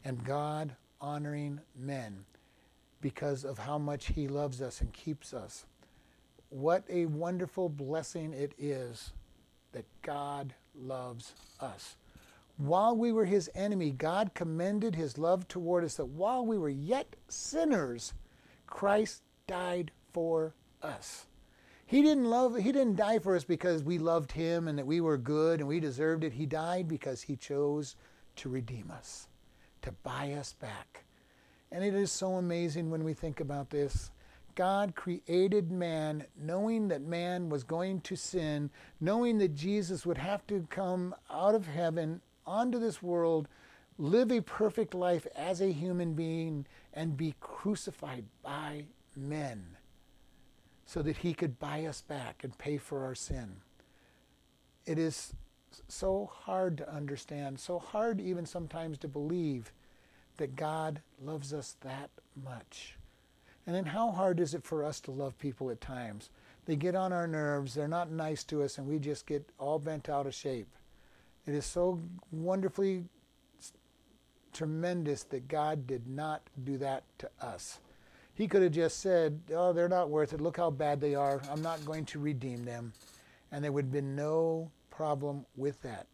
and 0.04 0.24
God 0.26 0.76
honoring 1.00 1.60
men 1.76 2.26
because 3.08 3.46
of 3.46 3.60
how 3.60 3.78
much 3.78 4.08
He 4.08 4.28
loves 4.28 4.62
us 4.62 4.82
and 4.82 4.92
keeps 4.92 5.34
us. 5.34 5.66
What 6.50 6.84
a 6.90 7.06
wonderful 7.06 7.70
blessing 7.70 8.34
it 8.34 8.52
is 8.58 9.14
that 9.72 9.86
God 10.02 10.54
loves 10.76 11.34
us. 11.62 11.96
While 12.58 12.98
we 12.98 13.14
were 13.14 13.24
his 13.24 13.50
enemy, 13.56 13.92
God 13.92 14.34
commended 14.34 14.96
his 14.96 15.18
love 15.18 15.48
toward 15.48 15.86
us 15.86 15.96
that 15.96 16.08
while 16.08 16.46
we 16.46 16.58
were 16.58 16.68
yet 16.68 17.16
sinners, 17.30 18.14
Christ 18.66 19.22
died 19.48 19.92
for 20.12 20.54
us. 20.82 21.28
He 21.86 22.02
didn't 22.02 22.30
love 22.30 22.58
he 22.58 22.74
didn't 22.74 22.98
die 22.98 23.20
for 23.20 23.38
us 23.38 23.46
because 23.46 23.84
we 23.84 24.00
loved 24.00 24.34
him 24.34 24.68
and 24.68 24.78
that 24.78 24.86
we 24.86 25.00
were 25.00 25.18
good 25.18 25.62
and 25.62 25.70
we 25.70 25.80
deserved 25.80 26.26
it. 26.26 26.34
He 26.34 26.46
died 26.46 26.90
because 26.90 27.22
he 27.22 27.38
chose 27.38 27.96
to 28.36 28.50
redeem 28.50 28.92
us, 28.92 29.30
to 29.84 29.94
buy 30.04 30.34
us 30.34 30.52
back. 30.52 31.06
And 31.72 31.84
it 31.84 31.94
is 31.94 32.12
so 32.12 32.34
amazing 32.34 32.90
when 32.90 33.04
we 33.04 33.14
think 33.14 33.40
about 33.40 33.70
this. 33.70 34.12
God 34.56 34.96
created 34.96 35.72
man 35.72 36.26
knowing 36.36 36.88
that 36.88 37.02
man 37.02 37.50
was 37.50 37.64
going 37.64 38.02
to 38.02 38.16
sin, 38.16 38.72
knowing 39.00 39.38
that 39.38 39.54
Jesus 39.54 40.06
would 40.06 40.18
have 40.18 40.48
to 40.48 40.66
come 40.70 41.14
out 41.30 41.54
of 41.54 41.68
heaven 41.68 42.22
onto 42.46 42.80
this 42.80 43.04
world, 43.04 43.48
live 44.00 44.32
a 44.32 44.42
perfect 44.42 44.96
life 44.96 45.28
as 45.36 45.62
a 45.62 45.72
human 45.72 46.14
being, 46.14 46.66
and 46.94 47.18
be 47.18 47.36
crucified 47.40 48.26
by 48.42 48.86
men 49.16 49.78
so 50.88 51.02
that 51.02 51.18
he 51.18 51.34
could 51.34 51.60
buy 51.60 51.86
us 51.86 52.02
back 52.02 52.44
and 52.44 52.58
pay 52.58 52.78
for 52.78 53.04
our 53.04 53.14
sin. 53.14 53.58
It 54.86 54.98
is 54.98 55.34
so 55.88 56.32
hard 56.34 56.78
to 56.78 56.92
understand, 56.92 57.60
so 57.60 57.78
hard 57.78 58.22
even 58.22 58.46
sometimes 58.46 58.98
to 59.00 59.08
believe 59.08 59.74
that 60.38 60.56
God 60.56 61.02
loves 61.22 61.54
us 61.54 61.76
that 61.82 62.10
much. 62.44 62.96
And 63.66 63.76
then 63.76 63.86
how 63.86 64.12
hard 64.12 64.40
is 64.40 64.54
it 64.54 64.64
for 64.64 64.84
us 64.84 65.00
to 65.02 65.12
love 65.12 65.38
people 65.38 65.70
at 65.70 65.82
times? 65.82 66.30
They 66.66 66.76
get 66.76 66.96
on 66.96 67.14
our 67.14 67.28
nerves, 67.28 67.74
they're 67.74 67.88
not 67.88 68.12
nice 68.12 68.44
to 68.46 68.64
us, 68.64 68.78
and 68.78 68.88
we 68.88 69.00
just 69.00 69.26
get 69.26 69.48
all 69.58 69.80
bent 69.80 70.10
out 70.10 70.28
of 70.28 70.34
shape. 70.34 70.68
It 71.46 71.54
is 71.54 71.66
so 71.66 72.00
wonderfully 72.32 73.06
tremendous 74.54 75.24
that 75.24 75.48
God 75.48 75.88
did 75.88 76.08
not 76.08 76.42
do 76.64 76.78
that 76.80 77.04
to 77.20 77.30
us. 77.42 77.80
He 78.34 78.48
could 78.48 78.62
have 78.62 78.72
just 78.72 79.00
said, 79.00 79.40
Oh, 79.54 79.74
they're 79.74 79.90
not 79.90 80.10
worth 80.10 80.34
it. 80.34 80.42
Look 80.42 80.58
how 80.58 80.70
bad 80.70 81.02
they 81.02 81.16
are. 81.16 81.42
I'm 81.52 81.62
not 81.62 81.84
going 81.86 82.06
to 82.06 82.20
redeem 82.20 82.66
them. 82.66 82.94
And 83.52 83.64
there 83.64 83.72
would 83.72 83.86
have 83.86 83.92
been 83.92 84.16
no 84.16 84.70
problem 84.92 85.46
with 85.56 85.82
that. 85.84 86.06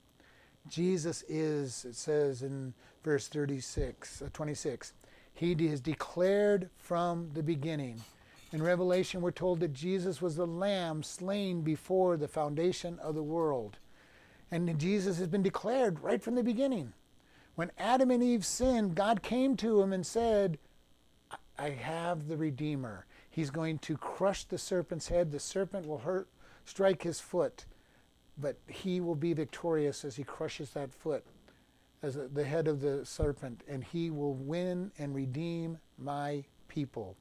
Jesus 0.69 1.23
is, 1.27 1.85
it 1.85 1.95
says 1.95 2.43
in 2.43 2.73
verse 3.03 3.27
36, 3.27 4.21
uh, 4.21 4.29
26, 4.33 4.93
He 5.33 5.51
is 5.51 5.81
declared 5.81 6.69
from 6.77 7.29
the 7.33 7.43
beginning. 7.43 8.01
In 8.51 8.61
Revelation, 8.61 9.21
we're 9.21 9.31
told 9.31 9.59
that 9.61 9.73
Jesus 9.73 10.21
was 10.21 10.35
the 10.35 10.47
Lamb 10.47 11.03
slain 11.03 11.61
before 11.61 12.17
the 12.17 12.27
foundation 12.27 12.99
of 12.99 13.15
the 13.15 13.23
world. 13.23 13.77
And 14.51 14.77
Jesus 14.77 15.17
has 15.17 15.27
been 15.27 15.41
declared 15.41 15.99
right 16.01 16.21
from 16.21 16.35
the 16.35 16.43
beginning. 16.43 16.93
When 17.55 17.71
Adam 17.77 18.11
and 18.11 18.23
Eve 18.23 18.45
sinned, 18.45 18.95
God 18.95 19.23
came 19.23 19.57
to 19.57 19.81
him 19.81 19.91
and 19.91 20.05
said, 20.05 20.59
I 21.57 21.69
have 21.69 22.27
the 22.27 22.37
Redeemer. 22.37 23.05
He's 23.29 23.49
going 23.49 23.79
to 23.79 23.97
crush 23.97 24.43
the 24.43 24.57
serpent's 24.57 25.07
head. 25.07 25.31
The 25.31 25.39
serpent 25.39 25.87
will 25.87 25.99
hurt, 25.99 26.27
strike 26.65 27.01
his 27.01 27.19
foot, 27.19 27.65
but 28.37 28.57
he 28.67 29.01
will 29.01 29.15
be 29.15 29.33
victorious 29.33 30.05
as 30.05 30.15
he 30.15 30.23
crushes 30.23 30.71
that 30.71 30.93
foot, 30.93 31.25
as 32.03 32.19
the 32.33 32.43
head 32.43 32.67
of 32.67 32.81
the 32.81 33.05
serpent, 33.05 33.63
and 33.67 33.83
he 33.83 34.11
will 34.11 34.35
win 34.35 34.91
and 34.99 35.15
redeem 35.15 35.79
my 35.97 36.43
people. 36.67 37.15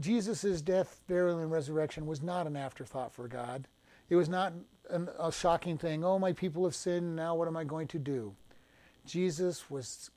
Jesus' 0.00 0.60
death, 0.60 1.00
burial, 1.06 1.38
and 1.38 1.52
resurrection 1.52 2.04
was 2.04 2.20
not 2.20 2.48
an 2.48 2.56
afterthought 2.56 3.14
for 3.14 3.28
God. 3.28 3.68
It 4.10 4.16
was 4.16 4.28
not 4.28 4.52
an, 4.90 5.08
a 5.18 5.30
shocking 5.30 5.78
thing. 5.78 6.04
Oh, 6.04 6.18
my 6.18 6.32
people 6.32 6.64
have 6.64 6.74
sinned. 6.74 7.14
Now 7.14 7.36
what 7.36 7.48
am 7.48 7.56
I 7.56 7.64
going 7.64 7.86
to 7.88 7.98
do? 7.98 8.34
Jesus 9.06 9.70
was 9.70 10.10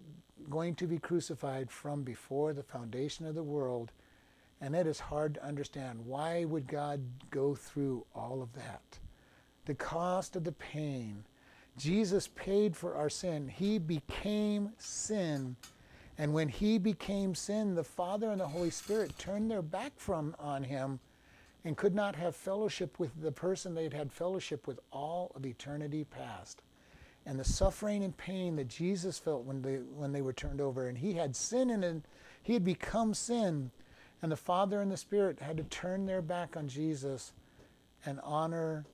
going 0.49 0.75
to 0.75 0.87
be 0.87 0.97
crucified 0.97 1.69
from 1.69 2.03
before 2.03 2.53
the 2.53 2.63
foundation 2.63 3.25
of 3.27 3.35
the 3.35 3.43
world. 3.43 3.91
And 4.59 4.75
it 4.75 4.87
is 4.87 4.99
hard 4.99 5.35
to 5.35 5.45
understand. 5.45 6.05
Why 6.05 6.43
would 6.45 6.67
God 6.67 7.01
go 7.29 7.53
through 7.53 8.05
all 8.15 8.41
of 8.41 8.53
that? 8.53 8.99
The 9.65 9.75
cost 9.75 10.35
of 10.35 10.43
the 10.43 10.53
pain. 10.53 11.23
Jesus 11.77 12.27
paid 12.27 12.75
for 12.75 12.95
our 12.95 13.09
sin. 13.09 13.47
He 13.47 13.77
became 13.77 14.71
sin. 14.77 15.55
And 16.17 16.33
when 16.33 16.49
he 16.49 16.79
became 16.79 17.35
sin, 17.35 17.75
the 17.75 17.83
Father 17.83 18.31
and 18.31 18.41
the 18.41 18.47
Holy 18.47 18.71
Spirit 18.71 19.17
turned 19.19 19.51
their 19.51 19.61
back 19.61 19.93
from 19.97 20.35
on 20.39 20.63
him 20.63 20.99
and 21.63 21.77
could 21.77 21.93
not 21.93 22.15
have 22.15 22.35
fellowship 22.35 22.97
with 22.97 23.21
the 23.21 23.31
person 23.31 23.75
they'd 23.75 23.93
had 23.93 24.11
fellowship 24.11 24.67
with 24.67 24.79
all 24.91 25.31
of 25.35 25.45
eternity 25.45 26.05
past. 26.05 26.61
And 27.25 27.37
the 27.37 27.43
suffering 27.43 28.03
and 28.03 28.15
pain 28.15 28.55
that 28.55 28.69
Jesus 28.69 29.19
felt 29.19 29.43
when 29.43 29.61
they, 29.61 29.75
when 29.75 30.13
they 30.13 30.21
were 30.21 30.33
turned 30.33 30.61
over, 30.61 30.87
and 30.87 30.97
he 30.97 31.13
had 31.13 31.35
sin 31.35 31.69
in 31.69 31.83
it, 31.83 32.03
he 32.41 32.53
had 32.53 32.63
become 32.63 33.13
sin, 33.13 33.69
and 34.21 34.31
the 34.31 34.37
Father 34.37 34.81
and 34.81 34.89
the 34.89 34.97
Spirit 34.97 35.41
had 35.41 35.57
to 35.57 35.63
turn 35.63 36.05
their 36.05 36.21
back 36.21 36.55
on 36.55 36.69
Jesus, 36.69 37.33
and 38.05 38.21
honor 38.23 38.85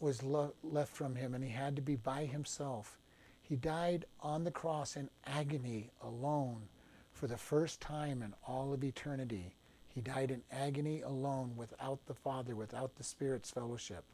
was 0.00 0.22
lo- 0.22 0.54
left 0.62 0.94
from 0.94 1.16
him, 1.16 1.34
and 1.34 1.44
he 1.44 1.50
had 1.50 1.76
to 1.76 1.82
be 1.82 1.96
by 1.96 2.24
himself. 2.24 2.98
He 3.40 3.56
died 3.56 4.06
on 4.20 4.44
the 4.44 4.50
cross 4.50 4.96
in 4.96 5.10
agony 5.26 5.90
alone 6.02 6.68
for 7.12 7.26
the 7.26 7.36
first 7.36 7.80
time 7.80 8.22
in 8.22 8.34
all 8.46 8.72
of 8.72 8.82
eternity. 8.82 9.54
He 9.88 10.00
died 10.00 10.30
in 10.30 10.42
agony 10.50 11.02
alone 11.02 11.52
without 11.56 12.04
the 12.06 12.14
Father, 12.14 12.56
without 12.56 12.96
the 12.96 13.04
Spirit's 13.04 13.50
fellowship. 13.50 14.04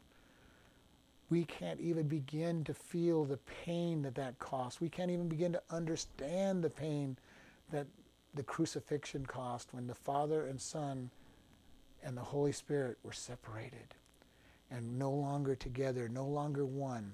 We 1.29 1.45
can't 1.45 1.79
even 1.79 2.07
begin 2.07 2.63
to 2.65 2.73
feel 2.73 3.23
the 3.23 3.37
pain 3.37 4.01
that 4.01 4.15
that 4.15 4.37
cost. 4.37 4.81
We 4.81 4.89
can't 4.89 5.09
even 5.11 5.29
begin 5.29 5.53
to 5.53 5.63
understand 5.69 6.63
the 6.63 6.69
pain 6.69 7.17
that 7.71 7.87
the 8.33 8.43
crucifixion 8.43 9.25
cost 9.25 9.69
when 9.73 9.87
the 9.87 9.95
Father 9.95 10.45
and 10.45 10.59
Son 10.59 11.09
and 12.03 12.17
the 12.17 12.21
Holy 12.21 12.51
Spirit 12.51 12.97
were 13.01 13.13
separated 13.13 13.95
and 14.71 14.97
no 14.97 15.11
longer 15.11 15.55
together, 15.55 16.07
no 16.07 16.25
longer 16.25 16.65
one, 16.65 17.13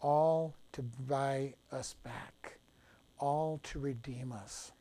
all 0.00 0.54
to 0.72 0.82
buy 0.82 1.54
us 1.70 1.94
back, 2.02 2.58
all 3.18 3.60
to 3.62 3.78
redeem 3.78 4.32
us. 4.32 4.72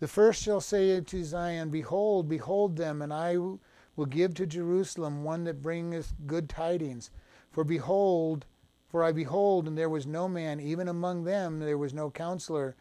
The 0.00 0.08
first 0.08 0.42
shall 0.42 0.60
say 0.60 1.00
to 1.00 1.24
Zion, 1.24 1.70
Behold, 1.70 2.28
behold 2.28 2.76
them, 2.76 3.00
and 3.00 3.12
I 3.14 3.36
will 3.38 4.06
give 4.06 4.34
to 4.34 4.46
Jerusalem 4.46 5.24
one 5.24 5.44
that 5.44 5.62
bringeth 5.62 6.12
good 6.26 6.48
tidings. 6.48 7.10
For 7.50 7.64
behold, 7.64 8.44
for 8.88 9.02
I 9.02 9.12
behold, 9.12 9.66
and 9.66 9.78
there 9.78 9.88
was 9.88 10.06
no 10.06 10.28
man, 10.28 10.60
even 10.60 10.88
among 10.88 11.24
them 11.24 11.60
there 11.60 11.78
was 11.78 11.94
no 11.94 12.10
counselor, 12.10 12.76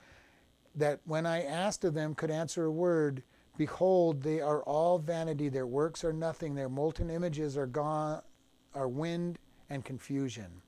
that 0.75 0.99
when 1.05 1.25
I 1.25 1.43
asked 1.43 1.85
of 1.85 1.93
them 1.93 2.15
could 2.15 2.31
answer 2.31 2.65
a 2.65 2.71
word. 2.71 3.23
Behold, 3.57 4.21
they 4.21 4.41
are 4.41 4.61
all 4.63 4.99
vanity, 4.99 5.49
their 5.49 5.67
works 5.67 6.03
are 6.03 6.13
nothing, 6.13 6.55
their 6.55 6.69
molten 6.69 7.09
images 7.09 7.57
are 7.57 7.67
gone, 7.67 8.21
are 8.73 8.87
wind 8.87 9.39
and 9.69 9.85
confusion. 9.85 10.61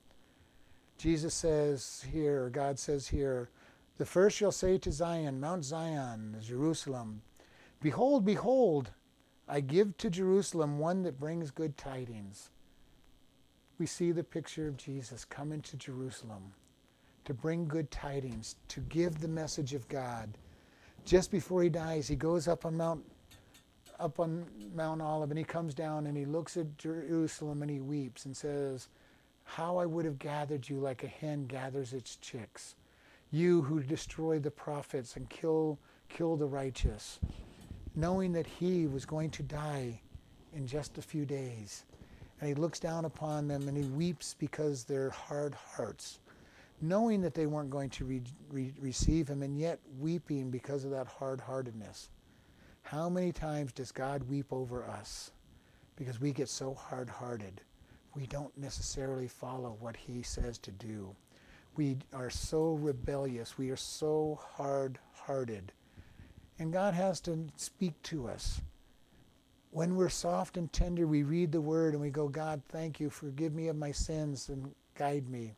Jesus 0.96 1.34
says 1.34 2.04
here, 2.10 2.48
God 2.50 2.78
says 2.78 3.08
here, 3.08 3.50
the 3.98 4.06
first 4.06 4.36
shall 4.36 4.52
say 4.52 4.78
to 4.78 4.92
Zion, 4.92 5.40
Mount 5.40 5.64
Zion, 5.64 6.36
Jerusalem, 6.40 7.22
Behold, 7.80 8.24
behold, 8.24 8.90
I 9.48 9.60
give 9.60 9.96
to 9.98 10.10
Jerusalem 10.10 10.78
one 10.78 11.02
that 11.02 11.20
brings 11.20 11.50
good 11.50 11.76
tidings. 11.76 12.50
We 13.78 13.86
see 13.86 14.12
the 14.12 14.24
picture 14.24 14.66
of 14.66 14.76
Jesus 14.76 15.24
coming 15.24 15.62
to 15.62 15.76
Jerusalem 15.76 16.54
to 17.24 17.34
bring 17.34 17.68
good 17.68 17.90
tidings, 17.90 18.56
to 18.68 18.80
give 18.80 19.20
the 19.20 19.28
message 19.28 19.74
of 19.74 19.86
God. 19.88 20.38
Just 21.08 21.30
before 21.30 21.62
he 21.62 21.70
dies, 21.70 22.06
he 22.06 22.16
goes 22.16 22.48
up 22.48 22.66
on 22.66 22.76
Mount 22.76 23.02
up 23.98 24.20
on 24.20 24.44
Mount 24.74 25.00
Olive 25.00 25.30
and 25.30 25.38
he 25.38 25.44
comes 25.44 25.72
down 25.72 26.06
and 26.06 26.14
he 26.14 26.26
looks 26.26 26.58
at 26.58 26.76
Jerusalem 26.76 27.62
and 27.62 27.70
he 27.70 27.80
weeps 27.80 28.26
and 28.26 28.36
says, 28.36 28.88
How 29.42 29.78
I 29.78 29.86
would 29.86 30.04
have 30.04 30.18
gathered 30.18 30.68
you 30.68 30.76
like 30.76 31.04
a 31.04 31.06
hen 31.06 31.46
gathers 31.46 31.94
its 31.94 32.16
chicks. 32.16 32.74
You 33.30 33.62
who 33.62 33.82
destroy 33.82 34.38
the 34.38 34.50
prophets 34.50 35.16
and 35.16 35.30
kill 35.30 35.78
kill 36.10 36.36
the 36.36 36.44
righteous, 36.46 37.20
knowing 37.94 38.30
that 38.34 38.46
he 38.46 38.86
was 38.86 39.06
going 39.06 39.30
to 39.30 39.42
die 39.42 39.98
in 40.54 40.66
just 40.66 40.98
a 40.98 41.02
few 41.02 41.24
days. 41.24 41.86
And 42.38 42.48
he 42.50 42.54
looks 42.54 42.78
down 42.78 43.06
upon 43.06 43.48
them 43.48 43.66
and 43.66 43.78
he 43.78 43.84
weeps 43.84 44.34
because 44.38 44.84
they're 44.84 45.08
hard 45.08 45.54
hearts 45.54 46.18
knowing 46.80 47.20
that 47.22 47.34
they 47.34 47.46
weren't 47.46 47.70
going 47.70 47.90
to 47.90 48.04
re- 48.04 48.22
re- 48.50 48.74
receive 48.78 49.28
him, 49.28 49.42
and 49.42 49.58
yet 49.58 49.78
weeping 49.98 50.50
because 50.50 50.84
of 50.84 50.90
that 50.90 51.06
hard 51.06 51.40
heartedness. 51.40 52.10
How 52.82 53.08
many 53.08 53.32
times 53.32 53.72
does 53.72 53.92
God 53.92 54.22
weep 54.24 54.46
over 54.50 54.84
us 54.84 55.30
because 55.96 56.20
we 56.20 56.32
get 56.32 56.48
so 56.48 56.74
hard 56.74 57.10
hearted? 57.10 57.60
We 58.14 58.26
don't 58.26 58.56
necessarily 58.56 59.28
follow 59.28 59.76
what 59.80 59.96
he 59.96 60.22
says 60.22 60.58
to 60.58 60.70
do. 60.70 61.14
We 61.76 61.98
are 62.12 62.30
so 62.30 62.72
rebellious. 62.72 63.58
We 63.58 63.70
are 63.70 63.76
so 63.76 64.40
hard 64.56 64.98
hearted. 65.12 65.72
And 66.58 66.72
God 66.72 66.94
has 66.94 67.20
to 67.20 67.46
speak 67.56 68.00
to 68.04 68.28
us. 68.28 68.60
When 69.70 69.94
we're 69.94 70.08
soft 70.08 70.56
and 70.56 70.72
tender, 70.72 71.06
we 71.06 71.22
read 71.22 71.52
the 71.52 71.60
word 71.60 71.92
and 71.92 72.02
we 72.02 72.10
go, 72.10 72.26
God, 72.26 72.62
thank 72.68 72.98
you. 72.98 73.10
Forgive 73.10 73.54
me 73.54 73.68
of 73.68 73.76
my 73.76 73.92
sins 73.92 74.48
and 74.48 74.74
guide 74.96 75.28
me. 75.28 75.54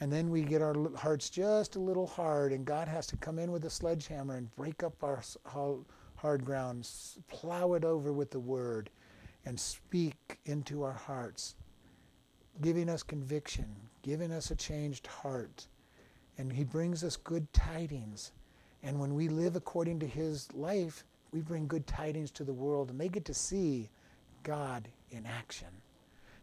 And 0.00 0.10
then 0.10 0.30
we 0.30 0.42
get 0.42 0.62
our 0.62 0.74
hearts 0.96 1.28
just 1.28 1.76
a 1.76 1.80
little 1.80 2.06
hard, 2.06 2.52
and 2.52 2.64
God 2.64 2.88
has 2.88 3.06
to 3.08 3.16
come 3.18 3.38
in 3.38 3.52
with 3.52 3.66
a 3.66 3.70
sledgehammer 3.70 4.36
and 4.36 4.54
break 4.56 4.82
up 4.82 5.04
our 5.04 5.22
hard 6.16 6.44
ground, 6.44 6.88
plow 7.28 7.74
it 7.74 7.84
over 7.84 8.12
with 8.12 8.30
the 8.30 8.40
word, 8.40 8.88
and 9.44 9.60
speak 9.60 10.38
into 10.46 10.82
our 10.82 10.92
hearts, 10.92 11.54
giving 12.62 12.88
us 12.88 13.02
conviction, 13.02 13.66
giving 14.02 14.32
us 14.32 14.50
a 14.50 14.56
changed 14.56 15.06
heart. 15.06 15.66
And 16.38 16.50
He 16.50 16.64
brings 16.64 17.04
us 17.04 17.16
good 17.16 17.52
tidings. 17.52 18.32
And 18.82 18.98
when 18.98 19.14
we 19.14 19.28
live 19.28 19.56
according 19.56 20.00
to 20.00 20.06
His 20.06 20.50
life, 20.54 21.04
we 21.32 21.40
bring 21.40 21.66
good 21.66 21.86
tidings 21.86 22.30
to 22.32 22.44
the 22.44 22.52
world, 22.54 22.90
and 22.90 22.98
they 22.98 23.08
get 23.08 23.26
to 23.26 23.34
see 23.34 23.90
God 24.42 24.88
in 25.10 25.26
action. 25.26 25.68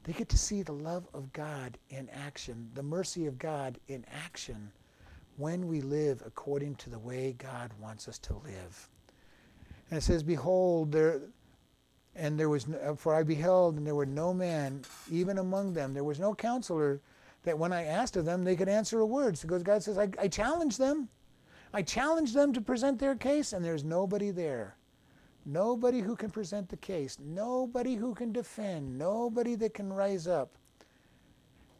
They 0.07 0.13
get 0.13 0.29
to 0.29 0.37
see 0.37 0.61
the 0.61 0.71
love 0.71 1.05
of 1.13 1.33
God 1.33 1.77
in 1.89 2.07
action, 2.09 2.71
the 2.75 2.81
mercy 2.81 3.25
of 3.25 3.37
God 3.37 3.77
in 3.89 4.05
action 4.25 4.71
when 5.35 5.67
we 5.67 5.81
live 5.81 6.23
according 6.25 6.75
to 6.75 6.89
the 6.89 6.97
way 6.97 7.35
God 7.37 7.71
wants 7.77 8.07
us 8.07 8.17
to 8.19 8.33
live. 8.35 8.89
And 9.91 9.97
it 9.97 10.01
says, 10.01 10.23
Behold, 10.23 10.93
there, 10.93 11.19
and 12.15 12.39
there 12.39 12.47
was, 12.47 12.69
no, 12.69 12.95
for 12.95 13.13
I 13.13 13.23
beheld, 13.23 13.75
and 13.75 13.85
there 13.85 13.95
were 13.95 14.05
no 14.05 14.33
man, 14.33 14.83
even 15.11 15.39
among 15.39 15.73
them, 15.73 15.93
there 15.93 16.05
was 16.05 16.21
no 16.21 16.33
counselor 16.33 17.01
that 17.43 17.59
when 17.59 17.73
I 17.73 17.83
asked 17.83 18.15
of 18.15 18.23
them, 18.23 18.45
they 18.45 18.55
could 18.55 18.69
answer 18.69 18.99
a 18.99 19.05
word. 19.05 19.37
Because 19.41 19.61
God 19.61 19.83
says, 19.83 19.97
I, 19.97 20.07
I 20.17 20.29
challenge 20.29 20.77
them. 20.77 21.09
I 21.73 21.81
challenge 21.81 22.31
them 22.31 22.53
to 22.53 22.61
present 22.61 22.97
their 22.97 23.15
case, 23.15 23.51
and 23.51 23.63
there's 23.63 23.83
nobody 23.83 24.31
there. 24.31 24.76
Nobody 25.49 26.01
who 26.01 26.17
can 26.17 26.29
present 26.29 26.67
the 26.67 26.75
case, 26.75 27.17
nobody 27.21 27.95
who 27.95 28.13
can 28.13 28.33
defend, 28.33 28.97
nobody 28.97 29.55
that 29.55 29.73
can 29.73 29.93
rise 29.93 30.27
up. 30.27 30.57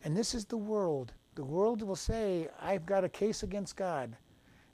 And 0.06 0.15
this 0.15 0.34
is 0.34 0.45
the 0.45 0.56
world. 0.56 1.12
The 1.36 1.43
world 1.43 1.82
will 1.82 1.97
say, 1.97 2.47
I've 2.62 2.86
got 2.86 3.03
a 3.03 3.10
case 3.10 3.43
against 3.43 3.75
God. 3.75 4.15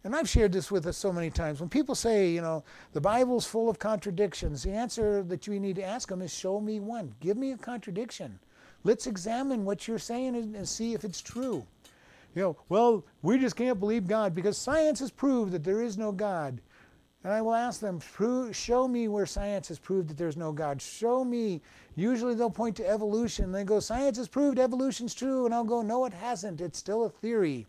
And 0.04 0.16
I've 0.16 0.30
shared 0.30 0.52
this 0.52 0.70
with 0.70 0.86
us 0.86 0.96
so 0.96 1.12
many 1.12 1.32
times. 1.32 1.60
When 1.60 1.70
people 1.70 1.96
say, 1.96 2.30
you 2.30 2.42
know, 2.42 2.64
the 2.92 3.02
Bible's 3.02 3.48
full 3.48 3.68
of 3.68 3.80
contradictions, 3.80 4.62
the 4.62 4.74
answer 4.74 5.24
that 5.24 5.48
you 5.48 5.60
need 5.60 5.78
to 5.78 5.84
ask 5.84 6.08
them 6.08 6.22
is 6.22 6.32
show 6.32 6.60
me 6.60 6.80
one. 6.80 7.16
Give 7.20 7.36
me 7.36 7.54
a 7.54 7.58
contradiction. 7.58 8.38
Let's 8.84 9.08
examine 9.08 9.66
what 9.66 9.88
you're 9.88 9.98
saying 9.98 10.36
and 10.36 10.70
see 10.70 10.94
if 10.94 11.04
it's 11.04 11.22
true. 11.22 11.66
You 12.36 12.42
know, 12.44 12.58
well, 12.70 13.04
we 13.24 13.40
just 13.40 13.56
can't 13.56 13.80
believe 13.80 14.06
God 14.06 14.36
because 14.36 14.56
science 14.56 15.00
has 15.00 15.10
proved 15.10 15.52
that 15.54 15.64
there 15.64 15.82
is 15.82 15.98
no 15.98 16.12
God. 16.12 16.62
And 17.24 17.32
I 17.32 17.42
will 17.42 17.54
ask 17.54 17.80
them, 17.80 18.02
show 18.52 18.88
me 18.88 19.08
where 19.08 19.26
science 19.26 19.70
has 19.70 19.80
proved 19.80 20.10
that 20.10 20.18
there's 20.18 20.36
no 20.36 20.52
God. 20.52 20.82
Show 20.82 21.24
me. 21.24 21.62
Usually 21.96 22.36
they'll 22.36 22.50
point 22.50 22.76
to 22.78 22.90
evolution. 22.90 23.52
They 23.52 23.64
go, 23.64 23.80
science 23.80 24.18
has 24.18 24.28
proved 24.28 24.60
evolution's 24.60 25.14
true. 25.14 25.46
And 25.46 25.54
I'll 25.54 25.64
go, 25.64 25.82
no, 25.82 26.04
it 26.06 26.14
hasn't. 26.14 26.60
It's 26.60 26.78
still 26.78 27.06
a 27.06 27.10
theory. 27.10 27.66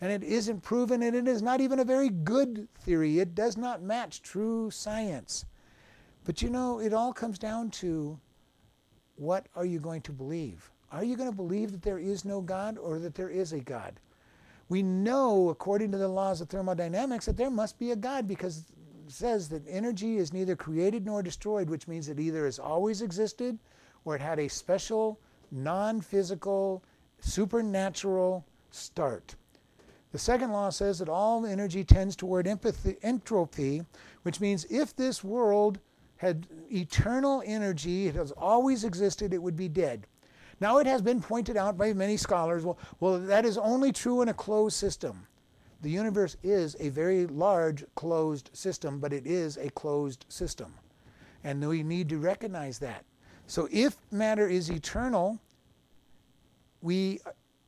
And 0.00 0.12
it 0.12 0.22
isn't 0.22 0.62
proven, 0.62 1.02
and 1.02 1.16
it 1.16 1.26
is 1.26 1.40
not 1.40 1.60
even 1.60 1.78
a 1.78 1.84
very 1.84 2.08
good 2.08 2.68
theory. 2.80 3.20
It 3.20 3.34
does 3.34 3.56
not 3.56 3.82
match 3.82 4.22
true 4.22 4.70
science. 4.70 5.44
But 6.24 6.42
you 6.42 6.50
know, 6.50 6.78
it 6.78 6.92
all 6.92 7.12
comes 7.12 7.38
down 7.38 7.70
to 7.70 8.18
what 9.16 9.46
are 9.54 9.64
you 9.64 9.78
going 9.78 10.02
to 10.02 10.12
believe? 10.12 10.70
Are 10.92 11.04
you 11.04 11.16
going 11.16 11.30
to 11.30 11.36
believe 11.36 11.72
that 11.72 11.82
there 11.82 11.98
is 11.98 12.24
no 12.24 12.40
God 12.40 12.78
or 12.78 12.98
that 12.98 13.14
there 13.14 13.30
is 13.30 13.52
a 13.52 13.60
God? 13.60 13.98
We 14.68 14.82
know, 14.82 15.50
according 15.50 15.92
to 15.92 15.98
the 15.98 16.08
laws 16.08 16.40
of 16.40 16.48
thermodynamics, 16.48 17.26
that 17.26 17.36
there 17.36 17.50
must 17.50 17.78
be 17.78 17.90
a 17.90 17.96
God 17.96 18.26
because 18.26 18.64
says 19.10 19.48
that 19.48 19.62
energy 19.68 20.16
is 20.16 20.32
neither 20.32 20.56
created 20.56 21.04
nor 21.04 21.22
destroyed, 21.22 21.68
which 21.68 21.88
means 21.88 22.08
it 22.08 22.20
either 22.20 22.44
has 22.44 22.58
always 22.58 23.02
existed 23.02 23.58
or 24.04 24.14
it 24.16 24.20
had 24.20 24.38
a 24.38 24.48
special, 24.48 25.18
non 25.50 26.00
physical, 26.00 26.82
supernatural 27.20 28.44
start. 28.70 29.34
The 30.12 30.18
second 30.18 30.52
law 30.52 30.70
says 30.70 31.00
that 31.00 31.08
all 31.08 31.44
energy 31.44 31.82
tends 31.82 32.14
toward 32.14 32.46
empathy, 32.46 32.96
entropy, 33.02 33.82
which 34.22 34.40
means 34.40 34.64
if 34.70 34.94
this 34.94 35.24
world 35.24 35.80
had 36.18 36.46
eternal 36.70 37.42
energy, 37.44 38.06
it 38.06 38.14
has 38.14 38.30
always 38.32 38.84
existed, 38.84 39.32
it 39.32 39.42
would 39.42 39.56
be 39.56 39.68
dead. 39.68 40.06
Now, 40.60 40.78
it 40.78 40.86
has 40.86 41.02
been 41.02 41.20
pointed 41.20 41.56
out 41.56 41.76
by 41.76 41.92
many 41.92 42.16
scholars 42.16 42.64
well, 42.64 42.78
well 43.00 43.18
that 43.18 43.44
is 43.44 43.58
only 43.58 43.92
true 43.92 44.22
in 44.22 44.28
a 44.28 44.34
closed 44.34 44.76
system. 44.76 45.26
The 45.84 45.90
universe 45.90 46.38
is 46.42 46.76
a 46.80 46.88
very 46.88 47.26
large 47.26 47.84
closed 47.94 48.48
system, 48.54 49.00
but 49.00 49.12
it 49.12 49.26
is 49.26 49.58
a 49.58 49.68
closed 49.68 50.24
system. 50.30 50.72
And 51.44 51.68
we 51.68 51.82
need 51.82 52.08
to 52.08 52.16
recognize 52.16 52.78
that. 52.78 53.04
So 53.48 53.68
if 53.70 53.98
matter 54.10 54.48
is 54.48 54.70
eternal, 54.70 55.38
we, 56.80 57.20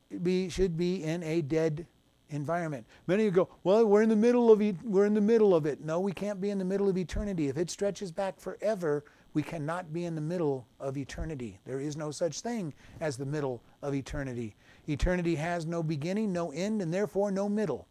we 0.09 0.49
should 0.49 0.75
be 0.75 1.03
in 1.03 1.21
a 1.21 1.43
dead 1.43 1.85
environment. 2.31 2.87
Many 3.05 3.27
of 3.27 3.35
you 3.35 3.43
go, 3.43 3.49
well, 3.63 3.85
we're 3.85 4.01
in 4.01 4.09
the 4.09 4.15
middle 4.15 4.51
of 4.51 4.63
e- 4.63 4.79
we're 4.83 5.05
in 5.05 5.13
the 5.13 5.21
middle 5.21 5.53
of 5.53 5.67
it. 5.67 5.85
No, 5.85 5.99
we 5.99 6.11
can't 6.11 6.41
be 6.41 6.49
in 6.49 6.57
the 6.57 6.65
middle 6.65 6.89
of 6.89 6.97
eternity. 6.97 7.49
If 7.49 7.57
it 7.57 7.69
stretches 7.69 8.11
back 8.11 8.39
forever, 8.39 9.05
we 9.35 9.43
cannot 9.43 9.93
be 9.93 10.05
in 10.05 10.15
the 10.15 10.21
middle 10.21 10.65
of 10.79 10.97
eternity. 10.97 11.59
There 11.65 11.79
is 11.79 11.95
no 11.95 12.09
such 12.09 12.41
thing 12.41 12.73
as 12.99 13.15
the 13.15 13.27
middle 13.27 13.61
of 13.83 13.93
eternity. 13.93 14.55
Eternity 14.87 15.35
has 15.35 15.67
no 15.67 15.83
beginning, 15.83 16.33
no 16.33 16.49
end, 16.49 16.81
and 16.81 16.91
therefore 16.91 17.29
no 17.29 17.47
middle. 17.47 17.87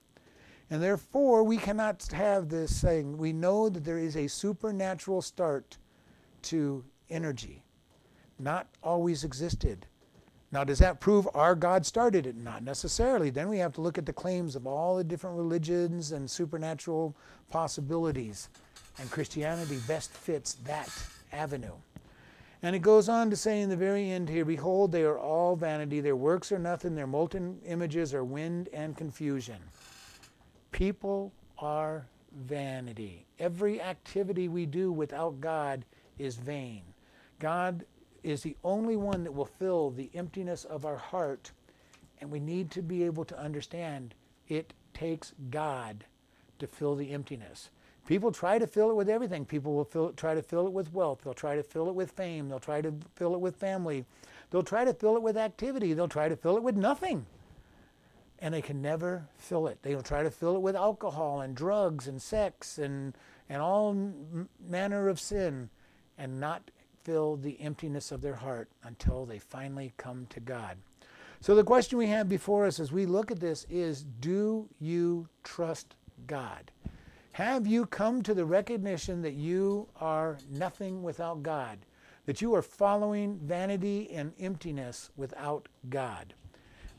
And 0.70 0.82
therefore, 0.82 1.44
we 1.44 1.58
cannot 1.58 2.02
have 2.12 2.48
this 2.48 2.74
saying, 2.74 3.16
we 3.16 3.32
know 3.32 3.68
that 3.68 3.84
there 3.84 3.98
is 3.98 4.16
a 4.16 4.26
supernatural 4.26 5.22
start 5.22 5.78
to 6.42 6.84
energy. 7.08 7.62
Not 8.38 8.66
always 8.82 9.22
existed. 9.22 9.86
Now, 10.52 10.64
does 10.64 10.78
that 10.78 11.00
prove 11.00 11.28
our 11.34 11.54
God 11.54 11.86
started 11.86 12.26
it? 12.26 12.36
Not 12.36 12.62
necessarily. 12.62 13.30
Then 13.30 13.48
we 13.48 13.58
have 13.58 13.72
to 13.74 13.80
look 13.80 13.98
at 13.98 14.06
the 14.06 14.12
claims 14.12 14.56
of 14.56 14.66
all 14.66 14.96
the 14.96 15.04
different 15.04 15.36
religions 15.36 16.12
and 16.12 16.30
supernatural 16.30 17.16
possibilities. 17.50 18.48
And 18.98 19.10
Christianity 19.10 19.78
best 19.86 20.12
fits 20.12 20.54
that 20.64 20.90
avenue. 21.32 21.74
And 22.62 22.74
it 22.74 22.80
goes 22.80 23.08
on 23.08 23.30
to 23.30 23.36
say 23.36 23.60
in 23.60 23.68
the 23.68 23.76
very 23.76 24.10
end 24.10 24.28
here 24.28 24.44
Behold, 24.44 24.92
they 24.92 25.02
are 25.02 25.18
all 25.18 25.56
vanity. 25.56 26.00
Their 26.00 26.16
works 26.16 26.50
are 26.52 26.58
nothing. 26.58 26.94
Their 26.94 27.06
molten 27.06 27.60
images 27.66 28.14
are 28.14 28.24
wind 28.24 28.68
and 28.72 28.96
confusion. 28.96 29.58
People 30.76 31.32
are 31.58 32.06
vanity. 32.44 33.24
Every 33.38 33.80
activity 33.80 34.46
we 34.46 34.66
do 34.66 34.92
without 34.92 35.40
God 35.40 35.86
is 36.18 36.36
vain. 36.36 36.82
God 37.38 37.86
is 38.22 38.42
the 38.42 38.58
only 38.62 38.94
one 38.94 39.24
that 39.24 39.32
will 39.32 39.46
fill 39.46 39.88
the 39.88 40.10
emptiness 40.12 40.64
of 40.64 40.84
our 40.84 40.98
heart, 40.98 41.50
and 42.20 42.30
we 42.30 42.40
need 42.40 42.70
to 42.72 42.82
be 42.82 43.04
able 43.04 43.24
to 43.24 43.38
understand 43.40 44.14
it 44.48 44.74
takes 44.92 45.32
God 45.48 46.04
to 46.58 46.66
fill 46.66 46.94
the 46.94 47.10
emptiness. 47.10 47.70
People 48.06 48.30
try 48.30 48.58
to 48.58 48.66
fill 48.66 48.90
it 48.90 48.96
with 48.96 49.08
everything. 49.08 49.46
People 49.46 49.72
will 49.72 49.84
fill, 49.84 50.12
try 50.12 50.34
to 50.34 50.42
fill 50.42 50.66
it 50.66 50.74
with 50.74 50.92
wealth. 50.92 51.22
They'll 51.24 51.32
try 51.32 51.56
to 51.56 51.62
fill 51.62 51.88
it 51.88 51.94
with 51.94 52.10
fame. 52.10 52.50
They'll 52.50 52.58
try 52.58 52.82
to 52.82 52.92
fill 53.14 53.34
it 53.34 53.40
with 53.40 53.56
family. 53.56 54.04
They'll 54.50 54.62
try 54.62 54.84
to 54.84 54.92
fill 54.92 55.16
it 55.16 55.22
with 55.22 55.38
activity. 55.38 55.94
They'll 55.94 56.06
try 56.06 56.28
to 56.28 56.36
fill 56.36 56.58
it 56.58 56.62
with 56.62 56.76
nothing. 56.76 57.24
And 58.38 58.52
they 58.52 58.62
can 58.62 58.82
never 58.82 59.26
fill 59.38 59.66
it. 59.66 59.78
They'll 59.82 60.02
try 60.02 60.22
to 60.22 60.30
fill 60.30 60.56
it 60.56 60.62
with 60.62 60.76
alcohol 60.76 61.40
and 61.40 61.54
drugs 61.54 62.06
and 62.06 62.20
sex 62.20 62.78
and, 62.78 63.16
and 63.48 63.62
all 63.62 63.90
m- 63.90 64.48
manner 64.68 65.08
of 65.08 65.18
sin 65.18 65.70
and 66.18 66.38
not 66.38 66.70
fill 67.02 67.36
the 67.36 67.60
emptiness 67.60 68.10
of 68.10 68.20
their 68.20 68.34
heart 68.34 68.68
until 68.82 69.24
they 69.24 69.38
finally 69.38 69.92
come 69.96 70.26
to 70.30 70.40
God. 70.40 70.76
So 71.40 71.54
the 71.54 71.64
question 71.64 71.98
we 71.98 72.08
have 72.08 72.28
before 72.28 72.66
us 72.66 72.80
as 72.80 72.90
we 72.90 73.06
look 73.06 73.30
at 73.30 73.40
this 73.40 73.66
is 73.70 74.04
do 74.20 74.68
you 74.80 75.28
trust 75.44 75.94
God? 76.26 76.70
Have 77.32 77.66
you 77.66 77.86
come 77.86 78.22
to 78.22 78.34
the 78.34 78.46
recognition 78.46 79.22
that 79.22 79.34
you 79.34 79.88
are 80.00 80.38
nothing 80.50 81.02
without 81.02 81.42
God? 81.42 81.78
That 82.24 82.40
you 82.40 82.54
are 82.54 82.62
following 82.62 83.38
vanity 83.38 84.10
and 84.10 84.32
emptiness 84.40 85.10
without 85.16 85.68
God? 85.88 86.34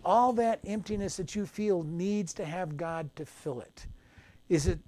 All 0.08 0.32
that 0.34 0.62
emptiness 0.66 1.18
that 1.18 1.36
you 1.36 1.46
feel 1.46 1.84
needs 1.84 2.34
to 2.36 2.46
have 2.46 2.78
God 2.78 3.14
to 3.18 3.26
fill 3.26 3.60
it. 3.60 3.88
Is 4.48 4.66
it 4.66 4.80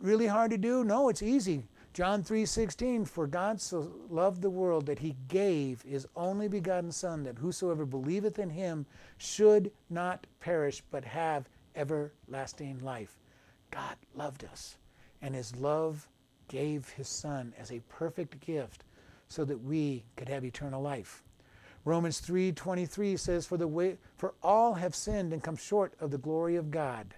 really 0.00 0.28
hard 0.28 0.52
to 0.52 0.58
do? 0.58 0.84
No, 0.84 1.08
it's 1.08 1.24
easy. 1.24 1.64
John 1.92 2.22
3:16 2.22 3.04
For 3.04 3.26
God 3.26 3.60
so 3.60 3.92
loved 4.08 4.42
the 4.42 4.48
world 4.48 4.86
that 4.86 5.00
he 5.00 5.16
gave 5.26 5.82
his 5.82 6.06
only 6.14 6.46
begotten 6.46 6.92
son 6.92 7.24
that 7.24 7.38
whosoever 7.38 7.84
believeth 7.84 8.38
in 8.38 8.50
him 8.50 8.86
should 9.18 9.72
not 9.88 10.28
perish 10.38 10.84
but 10.92 11.04
have 11.04 11.48
everlasting 11.74 12.78
life. 12.78 13.18
God 13.72 13.96
loved 14.14 14.44
us 14.44 14.76
and 15.20 15.34
his 15.34 15.56
love 15.56 16.08
gave 16.46 16.90
his 16.90 17.08
son 17.08 17.54
as 17.58 17.72
a 17.72 17.82
perfect 17.88 18.38
gift 18.38 18.84
so 19.26 19.44
that 19.46 19.64
we 19.64 20.04
could 20.14 20.28
have 20.28 20.44
eternal 20.44 20.80
life. 20.80 21.24
Romans 21.84 22.20
3:23 22.20 23.16
says 23.16 23.46
for 23.46 23.56
the 23.56 23.68
way 23.68 23.96
for 24.16 24.34
all 24.42 24.74
have 24.74 24.94
sinned 24.94 25.32
and 25.32 25.42
come 25.42 25.56
short 25.56 25.94
of 25.98 26.10
the 26.10 26.18
glory 26.18 26.56
of 26.56 26.70
God. 26.70 27.14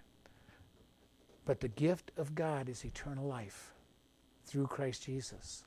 But 1.44 1.60
the 1.60 1.68
gift 1.68 2.12
of 2.16 2.34
God 2.34 2.68
is 2.68 2.84
eternal 2.84 3.26
life 3.26 3.74
through 4.44 4.68
Christ 4.68 5.02
Jesus. 5.02 5.64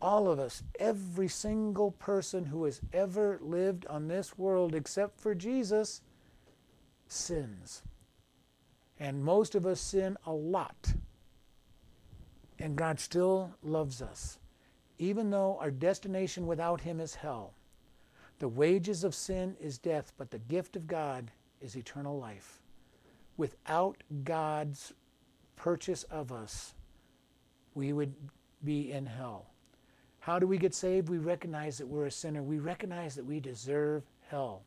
All 0.00 0.28
of 0.28 0.40
us, 0.40 0.64
every 0.80 1.28
single 1.28 1.92
person 1.92 2.46
who 2.46 2.64
has 2.64 2.80
ever 2.92 3.38
lived 3.40 3.86
on 3.86 4.08
this 4.08 4.36
world 4.36 4.74
except 4.74 5.20
for 5.20 5.34
Jesus 5.34 6.00
sins. 7.06 7.82
And 8.98 9.24
most 9.24 9.54
of 9.54 9.64
us 9.64 9.80
sin 9.80 10.16
a 10.26 10.32
lot. 10.32 10.94
And 12.58 12.76
God 12.76 12.98
still 12.98 13.54
loves 13.62 14.02
us, 14.02 14.38
even 14.98 15.30
though 15.30 15.58
our 15.60 15.70
destination 15.70 16.46
without 16.46 16.80
Him 16.80 17.00
is 17.00 17.14
hell. 17.14 17.54
The 18.42 18.48
wages 18.48 19.04
of 19.04 19.14
sin 19.14 19.54
is 19.60 19.78
death, 19.78 20.12
but 20.18 20.32
the 20.32 20.40
gift 20.40 20.74
of 20.74 20.88
God 20.88 21.30
is 21.60 21.76
eternal 21.76 22.18
life. 22.18 22.60
Without 23.36 24.02
God's 24.24 24.94
purchase 25.54 26.02
of 26.10 26.32
us, 26.32 26.74
we 27.74 27.92
would 27.92 28.12
be 28.64 28.90
in 28.90 29.06
hell. 29.06 29.46
How 30.18 30.40
do 30.40 30.48
we 30.48 30.58
get 30.58 30.74
saved? 30.74 31.08
We 31.08 31.18
recognize 31.18 31.78
that 31.78 31.86
we're 31.86 32.06
a 32.06 32.10
sinner. 32.10 32.42
We 32.42 32.58
recognize 32.58 33.14
that 33.14 33.24
we 33.24 33.38
deserve 33.38 34.02
hell. 34.28 34.64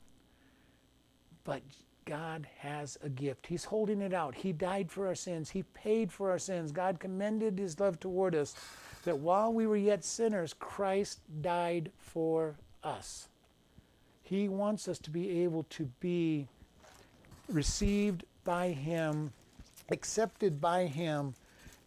But 1.43 1.61
God 2.05 2.47
has 2.59 2.97
a 3.03 3.09
gift. 3.09 3.45
He's 3.45 3.65
holding 3.65 3.99
it 3.99 4.13
out. 4.13 4.35
He 4.35 4.53
died 4.53 4.89
for 4.89 5.05
our 5.05 5.15
sins. 5.15 5.49
He 5.49 5.63
paid 5.63 6.13
for 6.13 6.31
our 6.31 6.39
sins. 6.39 6.71
God 6.71 6.97
commended 6.97 7.59
his 7.59 7.77
love 7.77 7.99
toward 7.99 8.35
us 8.35 8.55
that 9.03 9.19
while 9.19 9.51
we 9.51 9.67
were 9.67 9.75
yet 9.75 10.05
sinners, 10.05 10.53
Christ 10.53 11.19
died 11.41 11.91
for 11.97 12.55
us. 12.81 13.27
He 14.25 14.49
wants 14.49 14.87
us 14.87 14.97
to 14.99 15.11
be 15.11 15.43
able 15.43 15.63
to 15.69 15.85
be 15.99 16.47
received 17.47 18.25
by 18.43 18.69
him, 18.69 19.31
accepted 19.91 20.59
by 20.59 20.87
him, 20.87 21.35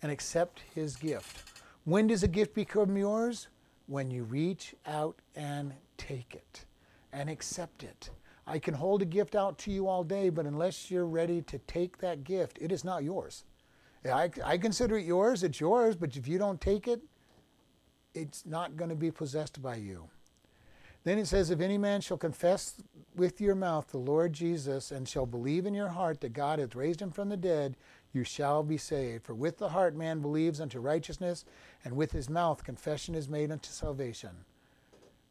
and 0.02 0.12
accept 0.12 0.62
his 0.72 0.94
gift. 0.94 1.50
When 1.84 2.06
does 2.06 2.22
a 2.22 2.28
gift 2.28 2.54
become 2.54 2.96
yours? 2.96 3.48
When 3.88 4.08
you 4.08 4.22
reach 4.22 4.76
out 4.86 5.18
and 5.34 5.74
take 5.96 6.36
it 6.36 6.64
and 7.12 7.28
accept 7.28 7.82
it. 7.82 8.10
I 8.46 8.60
can 8.60 8.74
hold 8.74 9.02
a 9.02 9.06
gift 9.06 9.34
out 9.34 9.58
to 9.58 9.72
you 9.72 9.88
all 9.88 10.04
day, 10.04 10.28
but 10.28 10.46
unless 10.46 10.92
you're 10.92 11.06
ready 11.06 11.42
to 11.42 11.58
take 11.58 11.98
that 11.98 12.22
gift, 12.22 12.56
it 12.60 12.70
is 12.70 12.84
not 12.84 13.02
yours. 13.02 13.42
I, 14.04 14.30
I 14.44 14.58
consider 14.58 14.96
it 14.96 15.06
yours, 15.06 15.42
it's 15.42 15.58
yours, 15.58 15.96
but 15.96 16.16
if 16.16 16.28
you 16.28 16.38
don't 16.38 16.60
take 16.60 16.86
it, 16.86 17.02
it's 18.14 18.46
not 18.46 18.76
going 18.76 18.90
to 18.90 18.96
be 18.96 19.10
possessed 19.10 19.60
by 19.60 19.74
you. 19.74 20.08
Then 21.08 21.18
it 21.18 21.26
says, 21.26 21.48
If 21.48 21.62
any 21.62 21.78
man 21.78 22.02
shall 22.02 22.18
confess 22.18 22.82
with 23.16 23.40
your 23.40 23.54
mouth 23.54 23.88
the 23.88 23.96
Lord 23.96 24.34
Jesus 24.34 24.90
and 24.90 25.08
shall 25.08 25.24
believe 25.24 25.64
in 25.64 25.72
your 25.72 25.88
heart 25.88 26.20
that 26.20 26.34
God 26.34 26.58
hath 26.58 26.74
raised 26.74 27.00
him 27.00 27.12
from 27.12 27.30
the 27.30 27.36
dead, 27.38 27.78
you 28.12 28.24
shall 28.24 28.62
be 28.62 28.76
saved. 28.76 29.24
For 29.24 29.32
with 29.32 29.56
the 29.56 29.70
heart 29.70 29.96
man 29.96 30.20
believes 30.20 30.60
unto 30.60 30.80
righteousness, 30.80 31.46
and 31.82 31.96
with 31.96 32.12
his 32.12 32.28
mouth 32.28 32.62
confession 32.62 33.14
is 33.14 33.26
made 33.26 33.50
unto 33.50 33.70
salvation. 33.70 34.44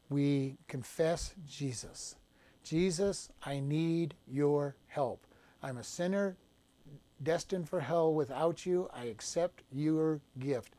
We 0.10 0.58
confess 0.68 1.36
Jesus. 1.48 2.16
Jesus, 2.64 3.30
I 3.46 3.60
need 3.60 4.16
your 4.28 4.76
help. 4.88 5.28
I'm 5.62 5.78
a 5.78 5.84
sinner 5.84 6.38
destined 7.22 7.70
for 7.70 7.82
hell 7.82 8.16
without 8.16 8.66
you. 8.66 8.90
I 8.96 9.04
accept 9.06 9.62
your 9.72 10.22
gift. 10.40 10.74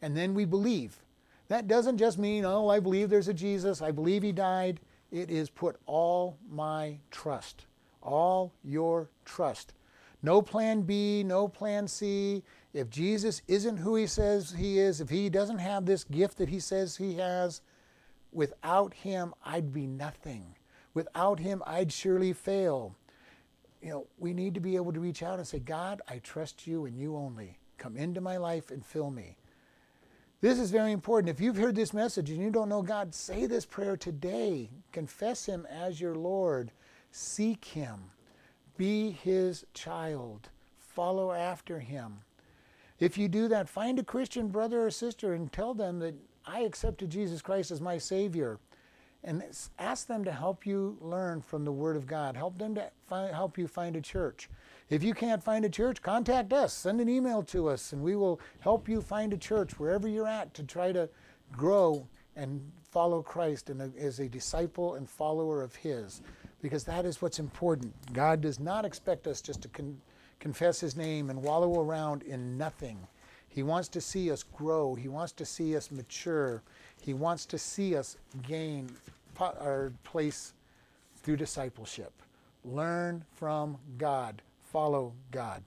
And 0.00 0.16
then 0.16 0.32
we 0.32 0.46
believe. 0.46 1.02
That 1.48 1.66
doesn't 1.66 1.98
just 1.98 2.18
mean, 2.18 2.44
oh, 2.44 2.68
I 2.68 2.78
believe 2.78 3.08
there's 3.08 3.28
a 3.28 3.34
Jesus, 3.34 3.80
I 3.82 3.90
believe 3.90 4.22
he 4.22 4.32
died. 4.32 4.80
It 5.10 5.30
is 5.30 5.48
put 5.48 5.76
all 5.86 6.36
my 6.50 6.98
trust, 7.10 7.64
all 8.02 8.52
your 8.62 9.08
trust. 9.24 9.72
No 10.22 10.42
plan 10.42 10.82
B, 10.82 11.22
no 11.24 11.48
plan 11.48 11.88
C. 11.88 12.42
If 12.74 12.90
Jesus 12.90 13.40
isn't 13.48 13.78
who 13.78 13.94
he 13.94 14.06
says 14.06 14.54
he 14.58 14.78
is, 14.78 15.00
if 15.00 15.08
he 15.08 15.30
doesn't 15.30 15.58
have 15.58 15.86
this 15.86 16.04
gift 16.04 16.36
that 16.38 16.48
he 16.50 16.60
says 16.60 16.96
he 16.96 17.14
has, 17.14 17.62
without 18.32 18.92
him, 18.92 19.32
I'd 19.44 19.72
be 19.72 19.86
nothing. 19.86 20.54
Without 20.92 21.38
him, 21.38 21.62
I'd 21.66 21.92
surely 21.92 22.32
fail. 22.32 22.94
You 23.80 23.90
know, 23.90 24.06
we 24.18 24.34
need 24.34 24.54
to 24.54 24.60
be 24.60 24.76
able 24.76 24.92
to 24.92 25.00
reach 25.00 25.22
out 25.22 25.38
and 25.38 25.46
say, 25.46 25.60
God, 25.60 26.02
I 26.08 26.18
trust 26.18 26.66
you 26.66 26.84
and 26.84 26.98
you 26.98 27.16
only. 27.16 27.58
Come 27.78 27.96
into 27.96 28.20
my 28.20 28.36
life 28.36 28.70
and 28.70 28.84
fill 28.84 29.10
me. 29.10 29.36
This 30.40 30.60
is 30.60 30.70
very 30.70 30.92
important. 30.92 31.30
If 31.30 31.40
you've 31.40 31.56
heard 31.56 31.74
this 31.74 31.92
message 31.92 32.30
and 32.30 32.38
you 32.40 32.50
don't 32.50 32.68
know 32.68 32.82
God, 32.82 33.12
say 33.12 33.46
this 33.46 33.66
prayer 33.66 33.96
today. 33.96 34.70
Confess 34.92 35.46
Him 35.46 35.66
as 35.68 36.00
your 36.00 36.14
Lord. 36.14 36.70
Seek 37.10 37.64
Him. 37.64 37.98
Be 38.76 39.10
His 39.10 39.66
child. 39.74 40.50
Follow 40.76 41.32
after 41.32 41.80
Him. 41.80 42.18
If 43.00 43.18
you 43.18 43.28
do 43.28 43.48
that, 43.48 43.68
find 43.68 43.98
a 43.98 44.04
Christian 44.04 44.46
brother 44.46 44.86
or 44.86 44.90
sister 44.90 45.34
and 45.34 45.52
tell 45.52 45.74
them 45.74 45.98
that 45.98 46.14
I 46.46 46.60
accepted 46.60 47.10
Jesus 47.10 47.42
Christ 47.42 47.72
as 47.72 47.80
my 47.80 47.98
Savior 47.98 48.60
and 49.24 49.42
ask 49.80 50.06
them 50.06 50.24
to 50.24 50.32
help 50.32 50.64
you 50.64 50.96
learn 51.00 51.42
from 51.42 51.64
the 51.64 51.72
Word 51.72 51.96
of 51.96 52.06
God. 52.06 52.36
Help 52.36 52.58
them 52.58 52.76
to 52.76 52.90
help 53.10 53.58
you 53.58 53.66
find 53.66 53.96
a 53.96 54.00
church. 54.00 54.48
If 54.90 55.02
you 55.02 55.12
can't 55.12 55.42
find 55.42 55.64
a 55.64 55.68
church, 55.68 56.00
contact 56.00 56.52
us. 56.52 56.72
Send 56.72 57.00
an 57.00 57.08
email 57.08 57.42
to 57.44 57.68
us, 57.68 57.92
and 57.92 58.02
we 58.02 58.16
will 58.16 58.40
help 58.60 58.88
you 58.88 59.02
find 59.02 59.32
a 59.32 59.36
church 59.36 59.78
wherever 59.78 60.08
you're 60.08 60.26
at 60.26 60.54
to 60.54 60.62
try 60.62 60.92
to 60.92 61.08
grow 61.52 62.06
and 62.36 62.60
follow 62.90 63.22
Christ 63.22 63.68
and 63.68 63.94
as 63.98 64.18
a 64.18 64.28
disciple 64.28 64.94
and 64.94 65.08
follower 65.08 65.62
of 65.62 65.76
His, 65.76 66.22
because 66.62 66.84
that 66.84 67.04
is 67.04 67.20
what's 67.20 67.38
important. 67.38 67.92
God 68.14 68.40
does 68.40 68.58
not 68.58 68.86
expect 68.86 69.26
us 69.26 69.42
just 69.42 69.60
to 69.62 69.68
con- 69.68 70.00
confess 70.40 70.80
His 70.80 70.96
name 70.96 71.28
and 71.28 71.42
wallow 71.42 71.80
around 71.80 72.22
in 72.22 72.56
nothing. 72.56 72.98
He 73.50 73.62
wants 73.62 73.88
to 73.88 74.00
see 74.00 74.30
us 74.30 74.42
grow. 74.42 74.94
He 74.94 75.08
wants 75.08 75.32
to 75.32 75.44
see 75.44 75.76
us 75.76 75.90
mature. 75.90 76.62
He 77.02 77.12
wants 77.12 77.44
to 77.46 77.58
see 77.58 77.96
us 77.96 78.16
gain 78.46 78.90
our 79.40 79.92
place 80.04 80.54
through 81.16 81.36
discipleship. 81.36 82.12
Learn 82.64 83.24
from 83.34 83.78
God, 83.98 84.42
follow 84.72 85.14
God. 85.30 85.62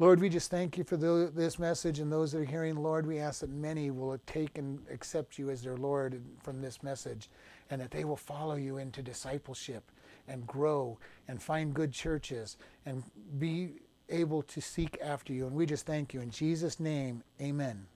Lord, 0.00 0.20
we 0.20 0.28
just 0.28 0.50
thank 0.50 0.76
you 0.76 0.82
for 0.82 0.96
the, 0.96 1.30
this 1.32 1.58
message 1.58 2.00
and 2.00 2.10
those 2.10 2.32
that 2.32 2.40
are 2.40 2.44
hearing. 2.44 2.76
Lord, 2.76 3.06
we 3.06 3.20
ask 3.20 3.40
that 3.40 3.50
many 3.50 3.92
will 3.92 4.18
take 4.26 4.58
and 4.58 4.80
accept 4.92 5.38
you 5.38 5.50
as 5.50 5.62
their 5.62 5.76
Lord 5.76 6.20
from 6.42 6.60
this 6.60 6.82
message 6.82 7.28
and 7.70 7.80
that 7.80 7.92
they 7.92 8.04
will 8.04 8.16
follow 8.16 8.56
you 8.56 8.78
into 8.78 9.02
discipleship 9.02 9.92
and 10.26 10.46
grow 10.46 10.98
and 11.28 11.40
find 11.40 11.74
good 11.74 11.92
churches 11.92 12.56
and 12.86 13.04
be 13.38 13.74
able 14.08 14.42
to 14.42 14.60
seek 14.60 14.98
after 15.02 15.32
you. 15.32 15.46
And 15.46 15.54
we 15.54 15.64
just 15.64 15.86
thank 15.86 16.12
you. 16.12 16.20
In 16.20 16.30
Jesus' 16.30 16.80
name, 16.80 17.22
amen. 17.40 17.86